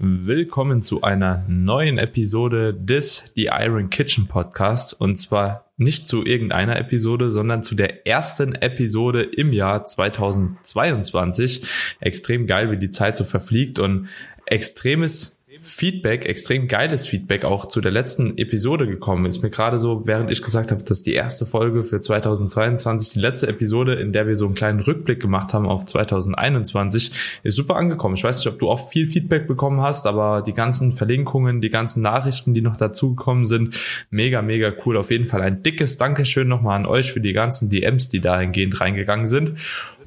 [0.00, 6.78] Willkommen zu einer neuen Episode des The Iron Kitchen Podcast und zwar nicht zu irgendeiner
[6.78, 11.66] Episode, sondern zu der ersten Episode im Jahr 2022.
[11.98, 14.08] Extrem geil, wie die Zeit so verfliegt und
[14.46, 19.26] extremes Feedback, extrem geiles Feedback auch zu der letzten Episode gekommen.
[19.26, 23.20] Ist mir gerade so, während ich gesagt habe, dass die erste Folge für 2022, die
[23.20, 27.76] letzte Episode, in der wir so einen kleinen Rückblick gemacht haben auf 2021, ist super
[27.76, 28.14] angekommen.
[28.14, 31.70] Ich weiß nicht, ob du auch viel Feedback bekommen hast, aber die ganzen Verlinkungen, die
[31.70, 33.78] ganzen Nachrichten, die noch dazugekommen sind,
[34.10, 34.96] mega, mega cool.
[34.96, 38.80] Auf jeden Fall ein dickes Dankeschön nochmal an euch für die ganzen DMs, die dahingehend
[38.80, 39.54] reingegangen sind.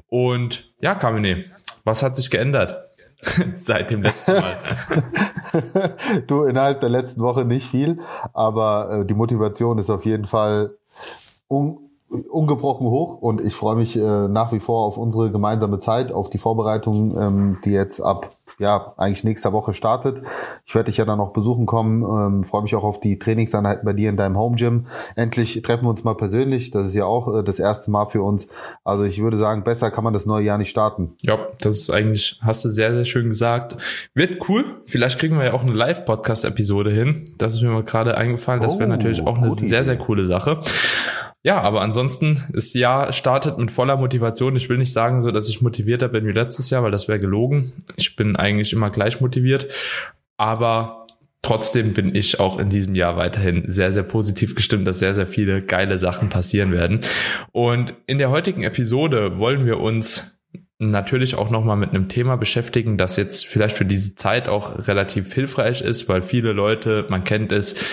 [0.08, 1.44] Und ja, Kamine,
[1.84, 2.91] was hat sich geändert?
[3.56, 4.56] Seit dem letzten Mal.
[6.26, 8.00] du, innerhalb der letzten Woche nicht viel,
[8.32, 10.76] aber äh, die Motivation ist auf jeden Fall
[11.48, 16.12] un ungebrochen hoch und ich freue mich äh, nach wie vor auf unsere gemeinsame Zeit,
[16.12, 20.22] auf die Vorbereitung, ähm, die jetzt ab ja eigentlich nächster Woche startet.
[20.66, 23.84] Ich werde dich ja dann noch besuchen kommen, ähm, freue mich auch auf die Trainingseinheiten
[23.84, 24.86] bei dir in deinem Home Gym.
[25.16, 28.22] Endlich treffen wir uns mal persönlich, das ist ja auch äh, das erste Mal für
[28.22, 28.48] uns.
[28.84, 31.14] Also ich würde sagen, besser kann man das neue Jahr nicht starten.
[31.22, 33.76] Ja, das ist eigentlich, hast du sehr, sehr schön gesagt.
[34.14, 37.34] Wird cool, vielleicht kriegen wir ja auch eine Live-Podcast-Episode hin.
[37.38, 40.26] Das ist mir mal gerade eingefallen, das wäre oh, natürlich auch eine sehr, sehr coole
[40.26, 40.60] Sache.
[41.44, 44.54] Ja, aber ansonsten, das Jahr startet mit voller Motivation.
[44.54, 47.18] Ich will nicht sagen, so, dass ich motivierter bin wie letztes Jahr, weil das wäre
[47.18, 47.72] gelogen.
[47.96, 49.66] Ich bin eigentlich immer gleich motiviert.
[50.36, 51.06] Aber
[51.42, 55.26] trotzdem bin ich auch in diesem Jahr weiterhin sehr, sehr positiv gestimmt, dass sehr, sehr
[55.26, 57.00] viele geile Sachen passieren werden.
[57.50, 60.40] Und in der heutigen Episode wollen wir uns
[60.78, 65.32] natürlich auch nochmal mit einem Thema beschäftigen, das jetzt vielleicht für diese Zeit auch relativ
[65.32, 67.84] hilfreich ist, weil viele Leute, man kennt es,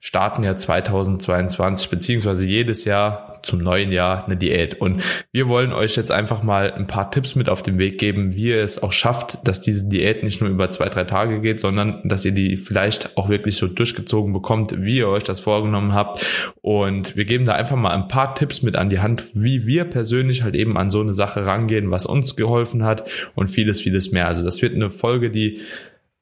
[0.00, 4.80] starten ja 2022 beziehungsweise jedes Jahr zum neuen Jahr eine Diät.
[4.80, 8.34] Und wir wollen euch jetzt einfach mal ein paar Tipps mit auf den Weg geben,
[8.34, 11.60] wie ihr es auch schafft, dass diese Diät nicht nur über zwei, drei Tage geht,
[11.60, 15.94] sondern dass ihr die vielleicht auch wirklich so durchgezogen bekommt, wie ihr euch das vorgenommen
[15.94, 16.24] habt.
[16.60, 19.84] Und wir geben da einfach mal ein paar Tipps mit an die Hand, wie wir
[19.84, 24.12] persönlich halt eben an so eine Sache rangehen, was uns geholfen hat und vieles, vieles
[24.12, 24.28] mehr.
[24.28, 25.60] Also das wird eine Folge, die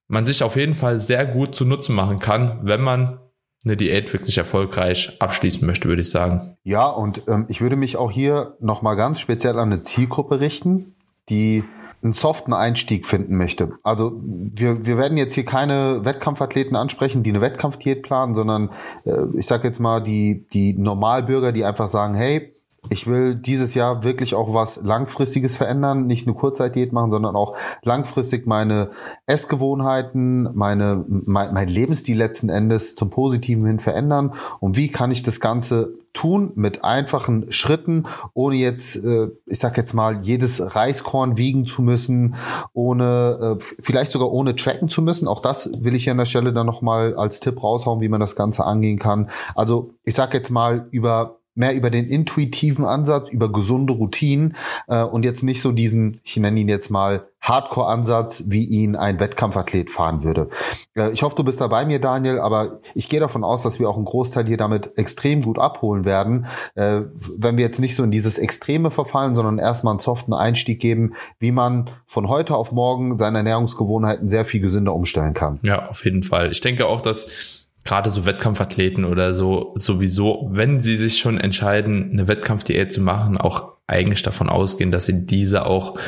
[0.09, 3.19] man sich auf jeden Fall sehr gut zu Nutzen machen kann, wenn man
[3.67, 6.57] eine Diät wirklich erfolgreich abschließen möchte, würde ich sagen.
[6.63, 10.95] Ja, und ähm, ich würde mich auch hier nochmal ganz speziell an eine Zielgruppe richten,
[11.29, 11.65] die
[12.03, 13.73] einen soften Einstieg finden möchte.
[13.83, 18.71] Also wir, wir werden jetzt hier keine Wettkampfathleten ansprechen, die eine Wettkampfdiät planen, sondern
[19.05, 22.56] äh, ich sage jetzt mal die, die Normalbürger, die einfach sagen, hey,
[22.89, 27.57] ich will dieses Jahr wirklich auch was Langfristiges verändern, nicht nur Kurzzeitdiät machen, sondern auch
[27.83, 28.91] langfristig meine
[29.27, 34.35] Essgewohnheiten, meine, mein, mein Lebensstil letzten Endes zum Positiven hin verändern.
[34.61, 39.77] Und wie kann ich das Ganze tun mit einfachen Schritten, ohne jetzt, äh, ich sag
[39.77, 42.35] jetzt mal, jedes Reiskorn wiegen zu müssen,
[42.73, 45.29] ohne, äh, vielleicht sogar ohne tracken zu müssen.
[45.29, 48.21] Auch das will ich hier an der Stelle dann nochmal als Tipp raushauen, wie man
[48.21, 49.29] das Ganze angehen kann.
[49.55, 54.57] Also ich sag jetzt mal über mehr über den intuitiven Ansatz, über gesunde Routinen
[54.87, 59.21] äh, und jetzt nicht so diesen, ich nenne ihn jetzt mal Hardcore-Ansatz, wie ihn ein
[59.21, 60.49] Wettkampfathlet fahren würde.
[60.95, 63.79] Äh, ich hoffe, du bist da bei mir, Daniel, aber ich gehe davon aus, dass
[63.79, 67.03] wir auch einen Großteil hier damit extrem gut abholen werden, äh,
[67.39, 71.15] wenn wir jetzt nicht so in dieses Extreme verfallen, sondern erstmal einen soften Einstieg geben,
[71.39, 75.61] wie man von heute auf morgen seine Ernährungsgewohnheiten sehr viel gesünder umstellen kann.
[75.63, 76.51] Ja, auf jeden Fall.
[76.51, 77.56] Ich denke auch, dass
[77.87, 83.39] gerade so Wettkampfathleten oder so sowieso, wenn sie sich schon entscheiden, eine Wettkampfdiät zu machen,
[83.39, 85.99] auch eigentlich davon ausgehen, dass sie diese auch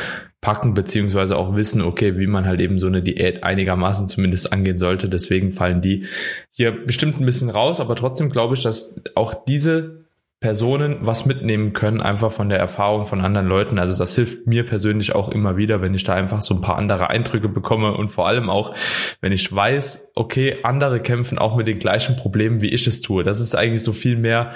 [0.40, 4.78] packen, beziehungsweise auch wissen, okay, wie man halt eben so eine Diät einigermaßen zumindest angehen
[4.78, 5.08] sollte.
[5.08, 6.06] Deswegen fallen die
[6.50, 9.97] hier bestimmt ein bisschen raus, aber trotzdem glaube ich, dass auch diese
[10.40, 13.80] Personen was mitnehmen können, einfach von der Erfahrung von anderen Leuten.
[13.80, 16.76] Also das hilft mir persönlich auch immer wieder, wenn ich da einfach so ein paar
[16.76, 18.72] andere Eindrücke bekomme und vor allem auch,
[19.20, 23.24] wenn ich weiß, okay, andere kämpfen auch mit den gleichen Problemen, wie ich es tue.
[23.24, 24.52] Das ist eigentlich so viel mehr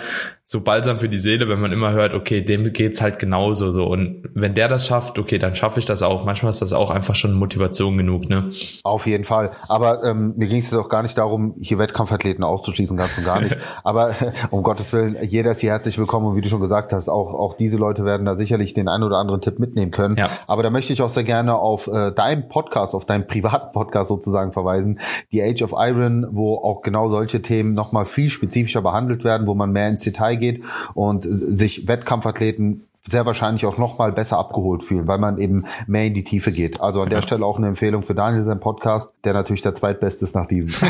[0.53, 3.87] so balsam für die Seele, wenn man immer hört, okay, dem geht's halt genauso so.
[3.87, 6.27] Und wenn der das schafft, okay, dann schaffe ich das auch.
[6.27, 8.51] Manchmal ist das auch einfach schon Motivation genug, ne?
[8.83, 9.49] Auf jeden Fall.
[9.71, 13.25] Aber ähm, mir ging es jetzt auch gar nicht darum, hier Wettkampfathleten auszuschließen, ganz und
[13.25, 13.56] gar nicht.
[13.82, 14.15] Aber
[14.50, 17.32] um Gottes Willen, jeder ist hier herzlich willkommen und wie du schon gesagt hast, auch,
[17.32, 20.19] auch diese Leute werden da sicherlich den einen oder anderen Tipp mitnehmen können.
[20.19, 20.29] Ja.
[20.47, 24.11] Aber da möchte ich auch sehr gerne auf äh, deinen Podcast, auf deinen privaten Podcast
[24.11, 25.00] sozusagen verweisen,
[25.32, 29.55] die Age of Iron, wo auch genau solche Themen nochmal viel spezifischer behandelt werden, wo
[29.55, 30.62] man mehr ins Detail geht
[30.94, 36.05] und sich Wettkampfathleten sehr wahrscheinlich auch noch mal besser abgeholt fühlen, weil man eben mehr
[36.05, 36.81] in die Tiefe geht.
[36.81, 37.23] Also an der.
[37.23, 40.71] Stelle auch eine Empfehlung für Daniel, sein Podcast, der natürlich der zweitbeste ist nach diesem.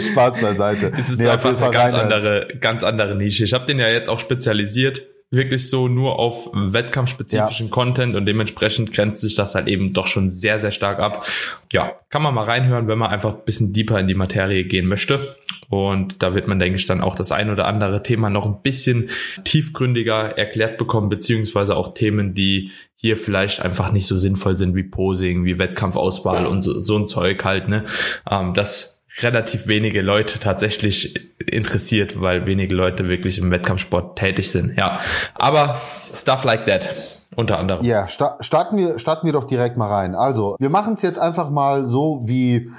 [0.00, 0.92] Spaß beiseite.
[0.98, 3.44] Es ist nee, einfach eine ganz andere, ganz andere Nische.
[3.44, 7.72] Ich habe den ja jetzt auch spezialisiert wirklich so nur auf wettkampfspezifischen ja.
[7.72, 11.26] Content und dementsprechend grenzt sich das halt eben doch schon sehr, sehr stark ab.
[11.70, 14.86] Ja, kann man mal reinhören, wenn man einfach ein bisschen deeper in die Materie gehen
[14.86, 15.36] möchte.
[15.68, 18.62] Und da wird man, denke ich, dann auch das ein oder andere Thema noch ein
[18.62, 19.10] bisschen
[19.44, 24.82] tiefgründiger erklärt bekommen, beziehungsweise auch Themen, die hier vielleicht einfach nicht so sinnvoll sind wie
[24.82, 27.84] Posing, wie Wettkampfauswahl und so, so ein Zeug halt, ne?
[28.28, 34.76] Ähm, das relativ wenige Leute tatsächlich interessiert, weil wenige Leute wirklich im Wettkampfsport tätig sind.
[34.76, 35.00] Ja,
[35.34, 35.76] aber
[36.14, 36.88] stuff like that
[37.36, 37.84] unter anderem.
[37.84, 40.14] Ja, sta starten wir starten wir doch direkt mal rein.
[40.14, 42.70] Also, wir machen es jetzt einfach mal so wie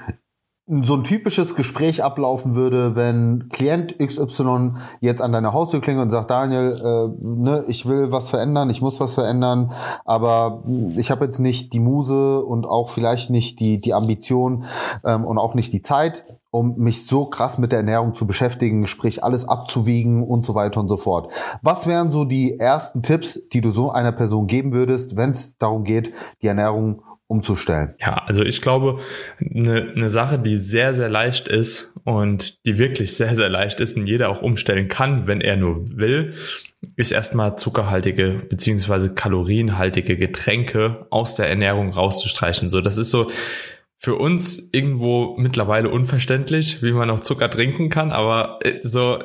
[0.70, 6.10] so ein typisches Gespräch ablaufen würde, wenn Klient XY jetzt an deiner Haustür klingelt und
[6.10, 9.72] sagt, Daniel, äh, ne, ich will was verändern, ich muss was verändern,
[10.04, 10.62] aber
[10.96, 14.64] ich habe jetzt nicht die Muse und auch vielleicht nicht die, die Ambition
[15.04, 18.86] ähm, und auch nicht die Zeit, um mich so krass mit der Ernährung zu beschäftigen,
[18.86, 21.32] sprich alles abzuwiegen und so weiter und so fort.
[21.62, 25.58] Was wären so die ersten Tipps, die du so einer Person geben würdest, wenn es
[25.58, 26.12] darum geht,
[26.42, 27.94] die Ernährung umzustellen?
[28.00, 29.00] Ja, also ich glaube,
[29.38, 33.96] eine, eine Sache, die sehr, sehr leicht ist und die wirklich sehr, sehr leicht ist
[33.96, 36.34] und jeder auch umstellen kann, wenn er nur will,
[36.96, 42.70] ist erstmal zuckerhaltige beziehungsweise kalorienhaltige Getränke aus der Ernährung rauszustreichen.
[42.70, 43.30] So, das ist so
[43.96, 49.18] für uns irgendwo mittlerweile unverständlich, wie man auch Zucker trinken kann, aber äh, so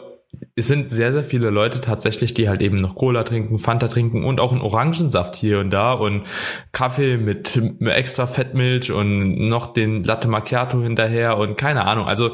[0.55, 4.23] es sind sehr, sehr viele Leute tatsächlich, die halt eben noch Cola trinken, Fanta trinken
[4.23, 6.23] und auch einen Orangensaft hier und da und
[6.71, 12.07] Kaffee mit, extra Fettmilch und noch den Latte Macchiato hinterher und keine Ahnung.
[12.07, 12.31] Also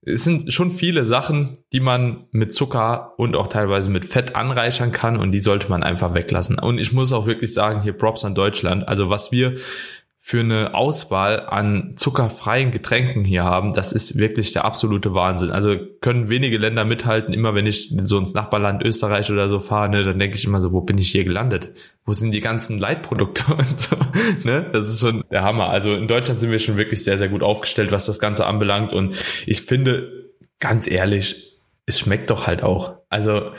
[0.00, 4.92] es sind schon viele Sachen, die man mit Zucker und auch teilweise mit Fett anreichern
[4.92, 6.58] kann und die sollte man einfach weglassen.
[6.58, 8.88] Und ich muss auch wirklich sagen, hier Props an Deutschland.
[8.88, 9.56] Also was wir
[10.20, 15.50] für eine Auswahl an zuckerfreien Getränken hier haben, das ist wirklich der absolute Wahnsinn.
[15.50, 17.32] Also können wenige Länder mithalten.
[17.32, 20.60] Immer wenn ich so ins Nachbarland Österreich oder so fahre, ne, dann denke ich immer
[20.60, 21.72] so, wo bin ich hier gelandet?
[22.04, 23.96] Wo sind die ganzen Leitprodukte und so?
[24.44, 24.68] Ne?
[24.72, 25.70] Das ist schon der Hammer.
[25.70, 28.92] Also in Deutschland sind wir schon wirklich sehr, sehr gut aufgestellt, was das Ganze anbelangt.
[28.92, 29.16] Und
[29.46, 32.96] ich finde, ganz ehrlich, es schmeckt doch halt auch.
[33.08, 33.52] Also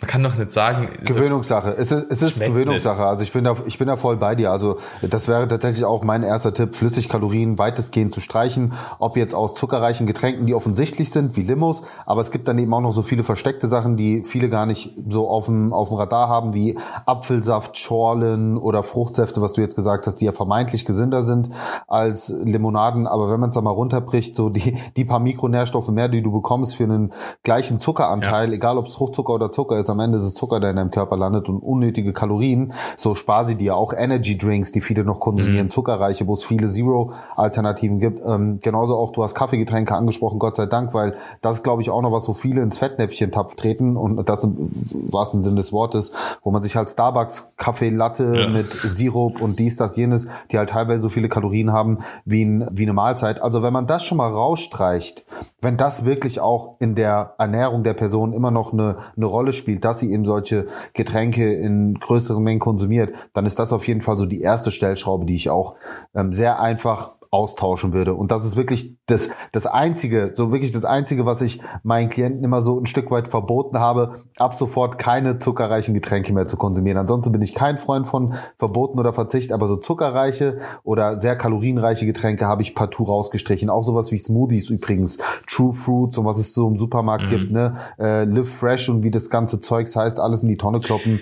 [0.00, 0.88] man kann doch nicht sagen.
[1.04, 1.74] Gewöhnungssache.
[1.76, 3.04] Es ist, es ist Gewöhnungssache.
[3.04, 4.50] Also ich bin da, ich bin da voll bei dir.
[4.50, 8.72] Also das wäre tatsächlich auch mein erster Tipp, Flüssigkalorien weitestgehend zu streichen.
[8.98, 11.82] Ob jetzt aus zuckerreichen Getränken, die offensichtlich sind, wie Limos.
[12.06, 14.90] Aber es gibt dann eben auch noch so viele versteckte Sachen, die viele gar nicht
[15.06, 19.76] so auf dem, auf dem Radar haben, wie Apfelsaft, Schorlen oder Fruchtsäfte, was du jetzt
[19.76, 21.50] gesagt hast, die ja vermeintlich gesünder sind
[21.88, 23.06] als Limonaden.
[23.06, 26.32] Aber wenn man es da mal runterbricht, so die, die paar Mikronährstoffe mehr, die du
[26.32, 27.12] bekommst für einen
[27.42, 28.54] gleichen Zuckeranteil, ja.
[28.54, 30.90] egal ob es Fruchtzucker oder Zucker ist, am Ende ist es Zucker, der in deinem
[30.90, 32.72] Körper landet und unnötige Kalorien.
[32.96, 35.70] So spar sie dir auch Energy Drinks, die viele noch konsumieren, mhm.
[35.70, 38.22] zuckerreiche, wo es viele Zero-Alternativen gibt.
[38.24, 42.02] Ähm, genauso auch, du hast Kaffeegetränke angesprochen, Gott sei Dank, weil das glaube ich auch
[42.02, 44.70] noch was, wo viele ins Fettnäpfchen-Tapf treten und das im
[45.10, 48.48] wahrsten Sinne des Wortes, wo man sich halt Starbucks Kaffee Latte ja.
[48.48, 52.68] mit Sirup und dies, das, jenes, die halt teilweise so viele Kalorien haben wie, ein,
[52.72, 53.42] wie eine Mahlzeit.
[53.42, 55.24] Also wenn man das schon mal rausstreicht,
[55.60, 59.79] wenn das wirklich auch in der Ernährung der Person immer noch eine, eine Rolle spielt,
[59.84, 64.18] dass sie eben solche Getränke in größeren Mengen konsumiert, dann ist das auf jeden Fall
[64.18, 65.76] so die erste Stellschraube, die ich auch
[66.14, 68.14] ähm, sehr einfach austauschen würde.
[68.14, 72.42] Und das ist wirklich das, das Einzige, so wirklich das Einzige, was ich meinen Klienten
[72.42, 76.98] immer so ein Stück weit verboten habe, ab sofort keine zuckerreichen Getränke mehr zu konsumieren.
[76.98, 82.04] Ansonsten bin ich kein Freund von Verboten oder Verzicht, aber so zuckerreiche oder sehr kalorienreiche
[82.04, 83.70] Getränke habe ich partout rausgestrichen.
[83.70, 87.30] Auch sowas wie Smoothies übrigens, True Fruits und was es so im Supermarkt mhm.
[87.30, 87.76] gibt, ne?
[87.98, 91.20] Äh, Live Fresh und wie das ganze Zeugs heißt, alles in die Tonne kloppen.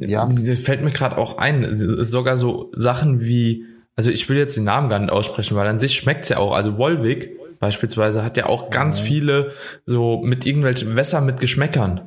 [0.00, 0.28] Ja.
[0.56, 1.66] Fällt mir gerade auch ein,
[2.04, 3.64] sogar so Sachen wie
[3.96, 6.52] also ich will jetzt den Namen gar nicht aussprechen, weil an sich schmeckt's ja auch.
[6.52, 9.52] Also Wolwig beispielsweise hat ja auch ganz viele
[9.86, 12.00] so mit irgendwelchen Wässer mit Geschmäckern.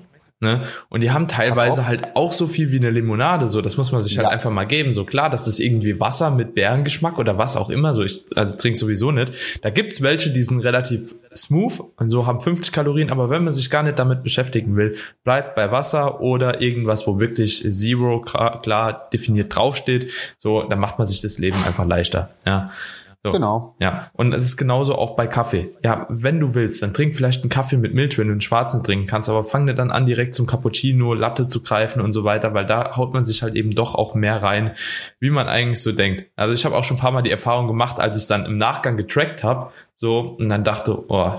[0.45, 0.61] Ne?
[0.89, 1.85] Und die haben teilweise auch.
[1.87, 4.31] halt auch so viel wie eine Limonade, so das muss man sich halt ja.
[4.31, 4.93] einfach mal geben.
[4.93, 7.95] So klar, das ist irgendwie Wasser mit Bärengeschmack oder was auch immer.
[7.95, 9.33] So ich also trinke sowieso nicht.
[9.63, 13.53] Da gibt's welche, die sind relativ smooth und so haben 50 Kalorien, aber wenn man
[13.53, 19.09] sich gar nicht damit beschäftigen will, bleibt bei Wasser oder irgendwas, wo wirklich Zero klar
[19.11, 20.11] definiert draufsteht.
[20.37, 22.29] So, dann macht man sich das Leben einfach leichter.
[22.45, 22.69] Ja.
[23.25, 23.31] So.
[23.31, 23.75] Genau.
[23.79, 24.11] Ja.
[24.13, 25.71] Und es ist genauso auch bei Kaffee.
[25.83, 28.83] Ja, wenn du willst, dann trink vielleicht einen Kaffee mit Milch, wenn du einen schwarzen
[28.83, 32.23] trinken kannst, aber fang dir dann an, direkt zum Cappuccino, Latte zu greifen und so
[32.23, 34.75] weiter, weil da haut man sich halt eben doch auch mehr rein,
[35.19, 36.25] wie man eigentlich so denkt.
[36.35, 38.57] Also ich habe auch schon ein paar Mal die Erfahrung gemacht, als ich dann im
[38.57, 41.31] Nachgang getrackt habe, so, und dann dachte, oh,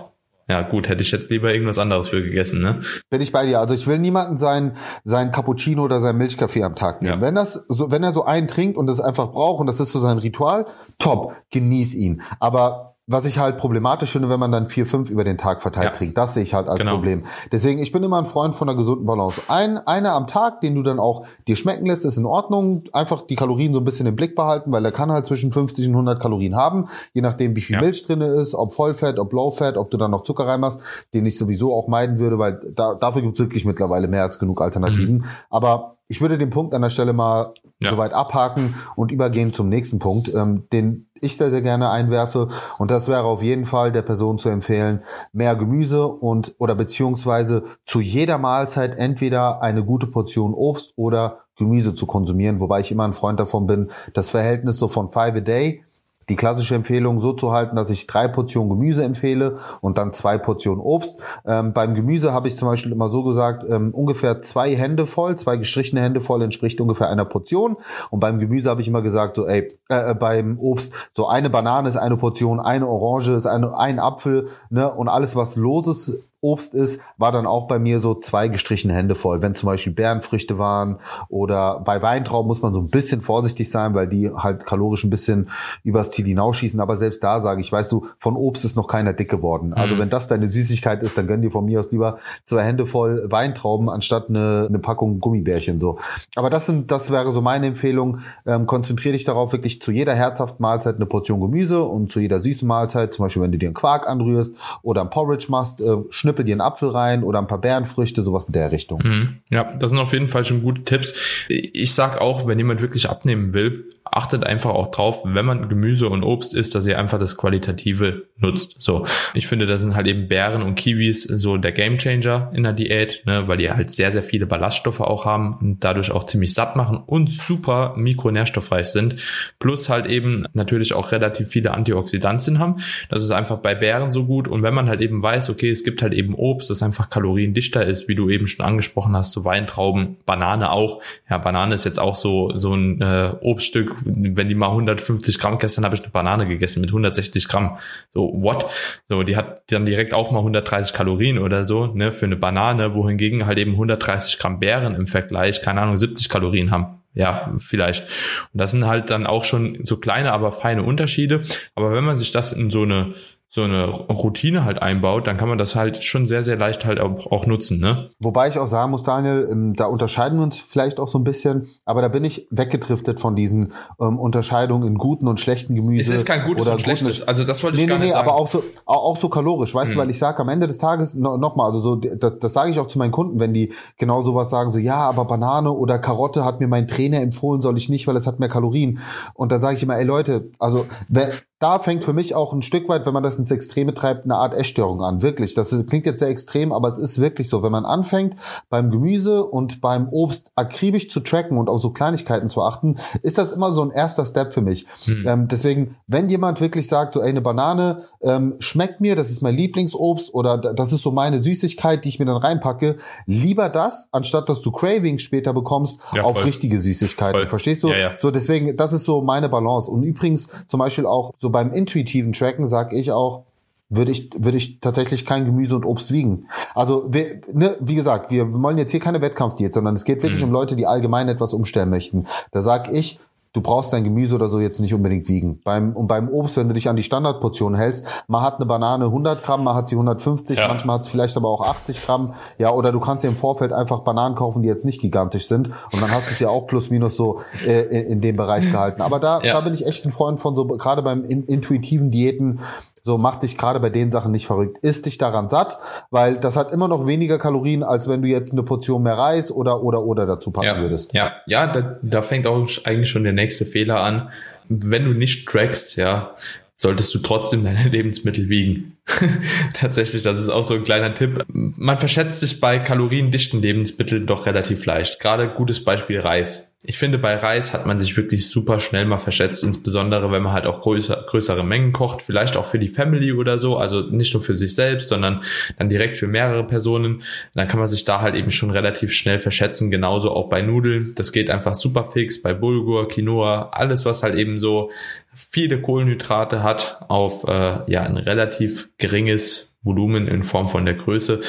[0.48, 2.80] ja, gut, hätte ich jetzt lieber irgendwas anderes für gegessen, ne?
[3.10, 3.58] Bin ich bei dir.
[3.58, 7.20] Also ich will niemanden sein, sein Cappuccino oder sein Milchkaffee am Tag nehmen.
[7.20, 7.20] Ja.
[7.20, 9.90] Wenn das so, wenn er so einen trinkt und das einfach braucht und das ist
[9.90, 10.66] so sein Ritual,
[10.98, 12.22] top, genieß ihn.
[12.38, 15.86] Aber was ich halt problematisch finde, wenn man dann vier, fünf über den Tag verteilt
[15.86, 15.92] ja.
[15.92, 16.18] trinkt.
[16.18, 16.94] Das sehe ich halt als genau.
[16.94, 17.24] Problem.
[17.52, 19.42] Deswegen, ich bin immer ein Freund von einer gesunden Balance.
[19.46, 22.82] Ein, einer am Tag, den du dann auch dir schmecken lässt, ist in Ordnung.
[22.92, 25.86] Einfach die Kalorien so ein bisschen im Blick behalten, weil er kann halt zwischen 50
[25.86, 27.80] und 100 Kalorien haben, je nachdem, wie viel ja.
[27.80, 30.80] Milch drinne ist, ob Vollfett, ob Lowfett, ob du dann noch Zucker reinmachst,
[31.14, 34.40] den ich sowieso auch meiden würde, weil da, dafür gibt es wirklich mittlerweile mehr als
[34.40, 35.18] genug Alternativen.
[35.18, 35.24] Mhm.
[35.48, 37.90] Aber ich würde den Punkt an der Stelle mal ja.
[37.90, 42.48] soweit abhaken und übergehen zum nächsten Punkt, ähm, den ich sehr, sehr gerne einwerfe.
[42.78, 47.64] Und das wäre auf jeden Fall der Person zu empfehlen, mehr Gemüse und oder beziehungsweise
[47.84, 53.04] zu jeder Mahlzeit entweder eine gute Portion Obst oder Gemüse zu konsumieren, wobei ich immer
[53.04, 55.82] ein Freund davon bin, das Verhältnis so von five a day
[56.28, 60.38] die klassische Empfehlung so zu halten, dass ich drei Portionen Gemüse empfehle und dann zwei
[60.38, 61.16] Portionen Obst.
[61.44, 65.36] Ähm, beim Gemüse habe ich zum Beispiel immer so gesagt, ähm, ungefähr zwei Hände voll,
[65.36, 67.76] zwei gestrichene Hände voll entspricht ungefähr einer Portion.
[68.10, 71.88] Und beim Gemüse habe ich immer gesagt, so ey, äh, beim Obst, so eine Banane
[71.88, 76.74] ist eine Portion, eine Orange ist eine, ein Apfel, ne, und alles, was loses Obst
[76.74, 79.42] ist, war dann auch bei mir so zwei gestrichene Hände voll.
[79.42, 80.98] Wenn zum Beispiel Beerenfrüchte waren
[81.28, 85.10] oder bei Weintrauben muss man so ein bisschen vorsichtig sein, weil die halt kalorisch ein
[85.10, 85.48] bisschen
[85.82, 86.78] übers Ziel hinausschießen.
[86.80, 89.74] Aber selbst da sage ich, weißt du, von Obst ist noch keiner dick geworden.
[89.74, 90.00] Also mhm.
[90.00, 93.26] wenn das deine Süßigkeit ist, dann gönn dir von mir aus lieber zwei Hände voll
[93.30, 95.98] Weintrauben anstatt eine, eine Packung Gummibärchen so.
[96.36, 98.20] Aber das sind, das wäre so meine Empfehlung.
[98.46, 102.38] Ähm, konzentriere dich darauf, wirklich zu jeder herzhaften Mahlzeit eine Portion Gemüse und zu jeder
[102.38, 105.96] süßen Mahlzeit, zum Beispiel wenn du dir einen Quark anrührst oder ein Porridge machst, äh,
[106.10, 109.00] schnipp schnippel dir einen Apfel rein oder ein paar Beerenfrüchte, sowas in der Richtung.
[109.02, 109.38] Mhm.
[109.50, 111.14] Ja, das sind auf jeden Fall schon gute Tipps.
[111.48, 116.08] Ich sag auch, wenn jemand wirklich abnehmen will, achtet einfach auch drauf, wenn man Gemüse
[116.08, 118.76] und Obst isst, dass ihr einfach das Qualitative nutzt.
[118.78, 122.72] So, ich finde, da sind halt eben Beeren und Kiwis so der Gamechanger in der
[122.72, 126.54] Diät, ne, weil die halt sehr, sehr viele Ballaststoffe auch haben und dadurch auch ziemlich
[126.54, 129.16] satt machen und super mikronährstoffreich sind.
[129.58, 132.76] Plus halt eben natürlich auch relativ viele Antioxidantien haben.
[133.08, 134.48] Das ist einfach bei Beeren so gut.
[134.48, 137.84] Und wenn man halt eben weiß, okay, es gibt halt eben Obst, das einfach kaloriendichter
[137.84, 141.02] ist, wie du eben schon angesprochen hast, so Weintrauben, Banane auch.
[141.28, 145.58] Ja, Banane ist jetzt auch so, so ein äh, Obststück, wenn die mal 150 Gramm,
[145.58, 147.78] gestern habe ich eine Banane gegessen mit 160 Gramm.
[148.12, 148.66] So, what?
[149.08, 152.94] So, die hat dann direkt auch mal 130 Kalorien oder so, ne, für eine Banane,
[152.94, 158.04] wohingegen halt eben 130 Gramm Beeren im Vergleich, keine Ahnung, 70 Kalorien haben ja, vielleicht.
[158.52, 161.40] Und das sind halt dann auch schon so kleine, aber feine Unterschiede.
[161.74, 163.14] Aber wenn man sich das in so eine
[163.56, 167.00] so eine Routine halt einbaut, dann kann man das halt schon sehr, sehr leicht halt
[167.00, 167.80] auch, auch nutzen.
[167.80, 168.10] Ne?
[168.20, 171.24] Wobei ich auch sagen muss, Daniel, ähm, da unterscheiden wir uns vielleicht auch so ein
[171.24, 176.12] bisschen, aber da bin ich weggedriftet von diesen ähm, Unterscheidungen in guten und schlechten Gemüse.
[176.12, 178.28] Es ist kein gutes und schlechtes, also das wollte ich nee, gar nee, nicht sagen.
[178.28, 179.94] aber auch so, auch, auch so kalorisch, weißt hm.
[179.94, 182.70] du, weil ich sage am Ende des Tages no, nochmal, also so, das, das sage
[182.70, 185.98] ich auch zu meinen Kunden, wenn die genau sowas sagen, so ja, aber Banane oder
[185.98, 188.98] Karotte hat mir mein Trainer empfohlen, soll ich nicht, weil es hat mehr Kalorien.
[189.32, 192.60] Und dann sage ich immer, ey Leute, also wer, da fängt für mich auch ein
[192.60, 195.22] Stück weit, wenn man das ins Extreme treibt, eine Art Essstörung an.
[195.22, 195.54] Wirklich.
[195.54, 197.62] Das ist, klingt jetzt sehr extrem, aber es ist wirklich so.
[197.62, 198.36] Wenn man anfängt,
[198.68, 203.38] beim Gemüse und beim Obst akribisch zu tracken und auf so Kleinigkeiten zu achten, ist
[203.38, 204.86] das immer so ein erster Step für mich.
[205.04, 205.24] Hm.
[205.26, 209.40] Ähm, deswegen, wenn jemand wirklich sagt, so, ey, eine Banane ähm, schmeckt mir, das ist
[209.40, 214.08] mein Lieblingsobst oder das ist so meine Süßigkeit, die ich mir dann reinpacke, lieber das,
[214.12, 217.40] anstatt dass du Cravings später bekommst ja, auf richtige Süßigkeiten.
[217.40, 217.46] Voll.
[217.46, 217.88] Verstehst du?
[217.88, 218.14] Ja, ja.
[218.18, 219.90] So, deswegen, das ist so meine Balance.
[219.90, 223.44] Und übrigens zum Beispiel auch so beim intuitiven Tracken sage ich auch,
[223.88, 226.48] würde ich, würde ich tatsächlich kein Gemüse und Obst wiegen.
[226.74, 230.42] Also, wir, ne, wie gesagt, wir wollen jetzt hier keine Wettkampfdiät, sondern es geht wirklich
[230.42, 230.48] mhm.
[230.48, 232.26] um Leute, die allgemein etwas umstellen möchten.
[232.50, 233.20] Da sag ich,
[233.52, 235.60] du brauchst dein Gemüse oder so jetzt nicht unbedingt wiegen.
[235.64, 239.06] Beim, und beim Obst, wenn du dich an die Standardportion hältst, man hat eine Banane
[239.06, 240.68] 100 Gramm, man hat sie 150, ja.
[240.68, 242.34] manchmal hat sie vielleicht aber auch 80 Gramm.
[242.58, 245.68] Ja, oder du kannst dir im Vorfeld einfach Bananen kaufen, die jetzt nicht gigantisch sind.
[245.92, 248.70] Und dann hast du es ja auch plus minus so äh, in, in dem Bereich
[248.70, 249.00] gehalten.
[249.00, 249.54] Aber da, ja.
[249.54, 252.60] da bin ich echt ein Freund von so, gerade beim in, intuitiven Diäten,
[253.06, 254.78] so mach dich gerade bei den Sachen nicht verrückt.
[254.78, 255.78] Isst dich daran satt,
[256.10, 259.52] weil das hat immer noch weniger Kalorien, als wenn du jetzt eine Portion mehr Reis
[259.52, 261.14] oder oder oder dazu packen ja, würdest.
[261.14, 264.30] Ja, ja, da, da fängt auch eigentlich schon der nächste Fehler an.
[264.68, 266.32] Wenn du nicht trackst, ja,
[266.76, 268.98] solltest du trotzdem deine Lebensmittel wiegen.
[269.72, 271.44] Tatsächlich, das ist auch so ein kleiner Tipp.
[271.48, 275.18] Man verschätzt sich bei kaloriendichten Lebensmitteln doch relativ leicht.
[275.20, 276.74] Gerade gutes Beispiel Reis.
[276.88, 280.52] Ich finde, bei Reis hat man sich wirklich super schnell mal verschätzt, insbesondere wenn man
[280.52, 284.34] halt auch größer, größere Mengen kocht, vielleicht auch für die Family oder so, also nicht
[284.34, 285.40] nur für sich selbst, sondern
[285.78, 287.22] dann direkt für mehrere Personen.
[287.54, 291.12] Dann kann man sich da halt eben schon relativ schnell verschätzen, genauso auch bei Nudeln.
[291.16, 294.90] Das geht einfach super fix, bei Bulgur, Quinoa, alles, was halt eben so
[295.36, 301.42] viele Kohlenhydrate hat auf äh, ja ein relativ geringes Volumen in Form von der Größe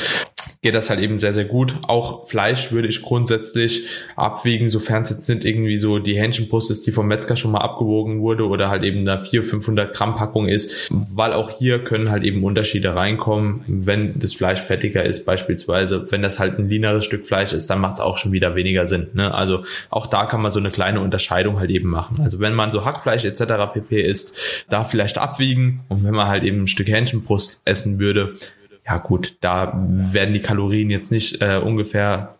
[0.68, 1.78] geht das halt eben sehr, sehr gut.
[1.84, 6.86] Auch Fleisch würde ich grundsätzlich abwiegen, sofern es jetzt nicht irgendwie so die Hähnchenbrust ist,
[6.86, 10.50] die vom Metzger schon mal abgewogen wurde oder halt eben eine 400, 500 Gramm Packung
[10.50, 16.06] ist, weil auch hier können halt eben Unterschiede reinkommen, wenn das Fleisch fettiger ist beispielsweise.
[16.12, 18.86] Wenn das halt ein leaneres Stück Fleisch ist, dann macht es auch schon wieder weniger
[18.88, 19.08] Sinn.
[19.14, 19.34] Ne?
[19.34, 22.20] Also auch da kann man so eine kleine Unterscheidung halt eben machen.
[22.22, 23.72] Also wenn man so Hackfleisch etc.
[23.74, 28.36] pp isst, da vielleicht abwiegen und wenn man halt eben ein Stück Hähnchenbrust essen würde,
[28.88, 32.37] ja gut, da werden die Kalorien jetzt nicht äh, ungefähr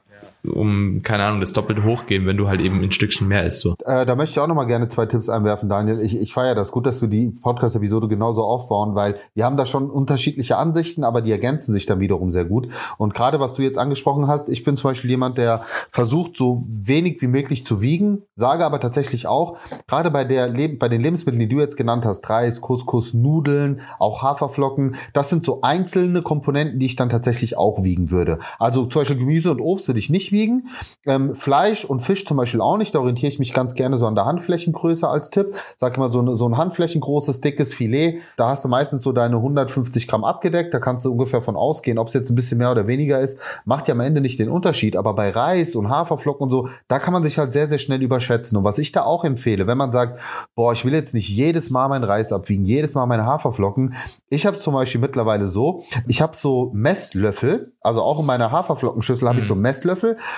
[0.48, 3.60] um, keine Ahnung, das Doppelte hochgehen, wenn du halt eben ein Stückchen mehr isst.
[3.60, 3.76] So.
[3.86, 6.00] Äh, da möchte ich auch nochmal gerne zwei Tipps einwerfen, Daniel.
[6.02, 9.66] Ich, ich feiere das gut, dass wir die Podcast-Episode genauso aufbauen, weil wir haben da
[9.66, 12.70] schon unterschiedliche Ansichten, aber die ergänzen sich dann wiederum sehr gut.
[12.98, 16.66] Und gerade was du jetzt angesprochen hast, ich bin zum Beispiel jemand, der versucht, so
[16.68, 21.40] wenig wie möglich zu wiegen, sage aber tatsächlich auch, gerade bei, der, bei den Lebensmitteln,
[21.40, 26.80] die du jetzt genannt hast, Reis, Couscous, Nudeln, auch Haferflocken, das sind so einzelne Komponenten,
[26.80, 28.40] die ich dann tatsächlich auch wiegen würde.
[28.60, 30.70] Also zum Beispiel Gemüse und Obst würde ich nicht wiegen wiegen.
[31.06, 32.94] Ähm, Fleisch und Fisch zum Beispiel auch nicht.
[32.94, 35.56] Da orientiere ich mich ganz gerne so an der Handflächengröße als Tipp.
[35.76, 40.08] Sag mal, so, so ein handflächengroßes, dickes Filet, da hast du meistens so deine 150
[40.08, 40.74] Gramm abgedeckt.
[40.74, 43.40] Da kannst du ungefähr von ausgehen, ob es jetzt ein bisschen mehr oder weniger ist.
[43.66, 44.96] Macht ja am Ende nicht den Unterschied.
[44.96, 48.02] Aber bei Reis und Haferflocken und so, da kann man sich halt sehr, sehr schnell
[48.02, 48.58] überschätzen.
[48.58, 50.20] Und was ich da auch empfehle, wenn man sagt,
[50.56, 53.96] boah, ich will jetzt nicht jedes Mal meinen Reis abwiegen, jedes Mal meine Haferflocken.
[54.30, 58.52] Ich habe es zum Beispiel mittlerweile so, ich habe so Messlöffel, also auch in meiner
[58.52, 59.62] Haferflockenschüssel habe ich so mhm.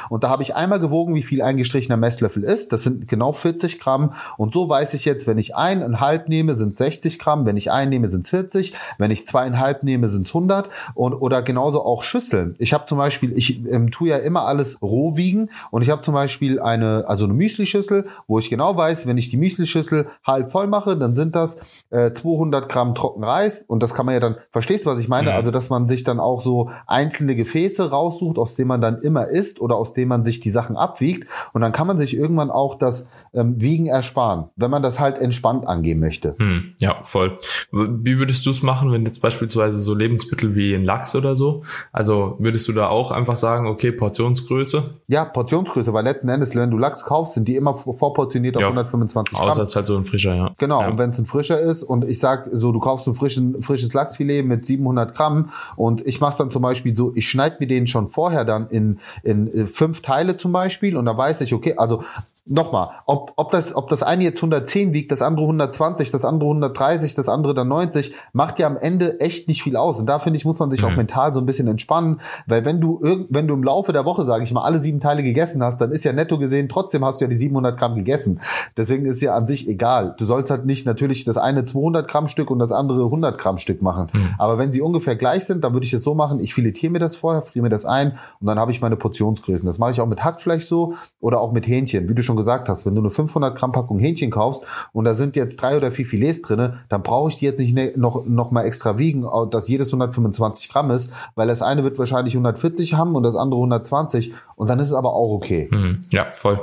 [0.10, 2.72] Und da habe ich einmal gewogen, wie viel ein gestrichener Messlöffel ist.
[2.74, 4.14] Das sind genau 40 Gramm.
[4.38, 7.46] Und so weiß ich jetzt, wenn ich eineinhalb nehme, sind 60 Gramm.
[7.46, 8.74] Wenn ich einen nehme, sind 40.
[8.98, 10.70] Wenn ich zweieinhalb nehme, sind 100.
[10.94, 12.56] Und, oder genauso auch Schüsseln.
[12.60, 15.50] Ich habe zum Beispiel, ich ähm, tue ja immer alles roh wiegen.
[15.72, 19.30] Und ich habe zum Beispiel eine, also eine Müslischüssel, wo ich genau weiß, wenn ich
[19.30, 21.60] die Müslischüssel halb voll mache, dann sind das
[21.90, 23.64] äh, 200 Gramm Trockenreis.
[23.64, 25.30] Und das kann man ja dann, verstehst du, was ich meine?
[25.30, 25.36] Ja.
[25.36, 29.28] Also, dass man sich dann auch so einzelne Gefäße raussucht, aus denen man dann immer
[29.28, 31.30] isst oder aus dem man sich die Sachen abwiegt.
[31.54, 35.20] Und dann kann man sich irgendwann auch das ähm, Wiegen ersparen, wenn man das halt
[35.20, 36.36] entspannt angehen möchte.
[36.40, 37.38] Hm, ja, voll.
[37.72, 41.64] Wie würdest du es machen, wenn jetzt beispielsweise so Lebensmittel wie ein Lachs oder so?
[41.92, 44.84] Also würdest du da auch einfach sagen, okay, Portionsgröße?
[45.08, 48.68] Ja, Portionsgröße, weil letzten Endes, wenn du Lachs kaufst, sind die immer vorportioniert auf ja.
[48.68, 49.50] 125 Gramm.
[49.50, 50.52] Außer es halt so ein frischer, ja.
[50.58, 50.90] Genau, ja.
[50.90, 53.94] und wenn es ein frischer ist und ich sag so, du kaufst ein frischen, frisches
[53.94, 57.88] Lachsfilet mit 700 Gramm und ich mache dann zum Beispiel so, ich schneide mir den
[57.88, 62.04] schon vorher dann in, in fünf Teile zum Beispiel und da weiß ich, okay, also
[62.46, 66.50] nochmal, ob, ob, das, ob das eine jetzt 110 wiegt, das andere 120, das andere
[66.50, 70.00] 130, das andere dann 90, macht ja am Ende echt nicht viel aus.
[70.00, 70.88] Und da finde ich, muss man sich mhm.
[70.88, 73.00] auch mental so ein bisschen entspannen, weil wenn du
[73.30, 75.92] wenn du im Laufe der Woche, sage ich mal, alle sieben Teile gegessen hast, dann
[75.92, 78.40] ist ja netto gesehen, trotzdem hast du ja die 700 Gramm gegessen.
[78.78, 80.16] Deswegen ist ja an sich egal.
[80.18, 83.58] Du sollst halt nicht natürlich das eine 200 Gramm Stück und das andere 100 Gramm
[83.58, 84.10] Stück machen.
[84.14, 84.30] Mhm.
[84.38, 87.00] Aber wenn sie ungefähr gleich sind, dann würde ich es so machen, ich filetiere mir
[87.00, 89.66] das vorher, friere mir das ein und dann habe ich meine Portionsgrößen.
[89.66, 92.10] Das mache ich auch mit Hackfleisch so oder auch mit Hähnchen.
[92.10, 95.14] Wie du schon gesagt hast, wenn du eine 500 Gramm Packung Hähnchen kaufst und da
[95.14, 98.26] sind jetzt drei oder vier Filets drinne, dann brauche ich die jetzt nicht ne, noch,
[98.26, 102.96] noch mal extra wiegen, dass jedes 125 Gramm ist, weil das eine wird wahrscheinlich 140
[102.96, 105.68] haben und das andere 120 und dann ist es aber auch okay.
[105.72, 106.02] Mhm.
[106.12, 106.60] Ja, voll.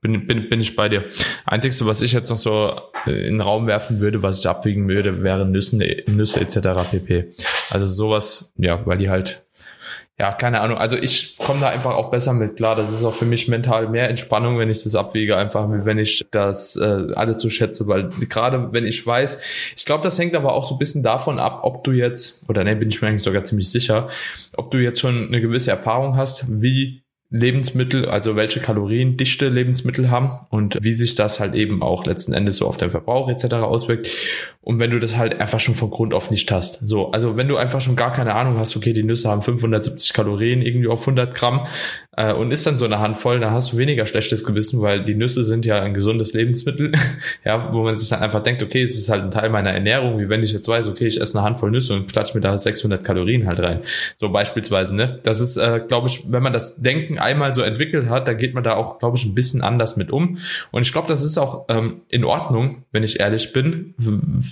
[0.00, 1.04] Bin, bin, bin ich bei dir.
[1.44, 2.72] Einzigste, was ich jetzt noch so
[3.06, 6.58] äh, in den Raum werfen würde, was ich abwiegen würde, wären Nüsse, Nüsse etc.
[6.90, 7.32] pp.
[7.70, 9.42] Also sowas, ja, weil die halt
[10.20, 10.78] ja, keine Ahnung.
[10.78, 12.74] Also ich komme da einfach auch besser mit klar.
[12.74, 16.26] Das ist auch für mich mental mehr Entspannung, wenn ich das abwiege, einfach wenn ich
[16.32, 19.40] das äh, alles so schätze, weil gerade wenn ich weiß,
[19.76, 22.64] ich glaube, das hängt aber auch so ein bisschen davon ab, ob du jetzt, oder
[22.64, 24.08] ne, bin ich mir eigentlich sogar ziemlich sicher,
[24.56, 30.46] ob du jetzt schon eine gewisse Erfahrung hast, wie Lebensmittel, also welche kaloriendichte Lebensmittel haben
[30.48, 33.54] und wie sich das halt eben auch letzten Endes so auf den Verbrauch etc.
[33.56, 34.08] auswirkt.
[34.62, 36.86] Und wenn du das halt einfach schon von Grund auf nicht hast.
[36.86, 40.12] So, also wenn du einfach schon gar keine Ahnung hast, okay, die Nüsse haben 570
[40.14, 41.66] Kalorien irgendwie auf 100 Gramm,
[42.18, 45.14] äh, und ist dann so eine Handvoll, dann hast du weniger schlechtes Gewissen, weil die
[45.14, 46.90] Nüsse sind ja ein gesundes Lebensmittel,
[47.44, 50.18] ja, wo man sich dann einfach denkt, okay, es ist halt ein Teil meiner Ernährung,
[50.18, 52.58] wie wenn ich jetzt weiß, okay, ich esse eine Handvoll Nüsse und klatsch mir da
[52.58, 53.80] 600 Kalorien halt rein,
[54.16, 55.20] so beispielsweise, ne?
[55.22, 58.52] Das ist, äh, glaube ich, wenn man das Denken einmal so entwickelt hat, da geht
[58.52, 60.38] man da auch, glaube ich, ein bisschen anders mit um
[60.72, 63.94] und ich glaube, das ist auch ähm, in Ordnung, wenn ich ehrlich bin,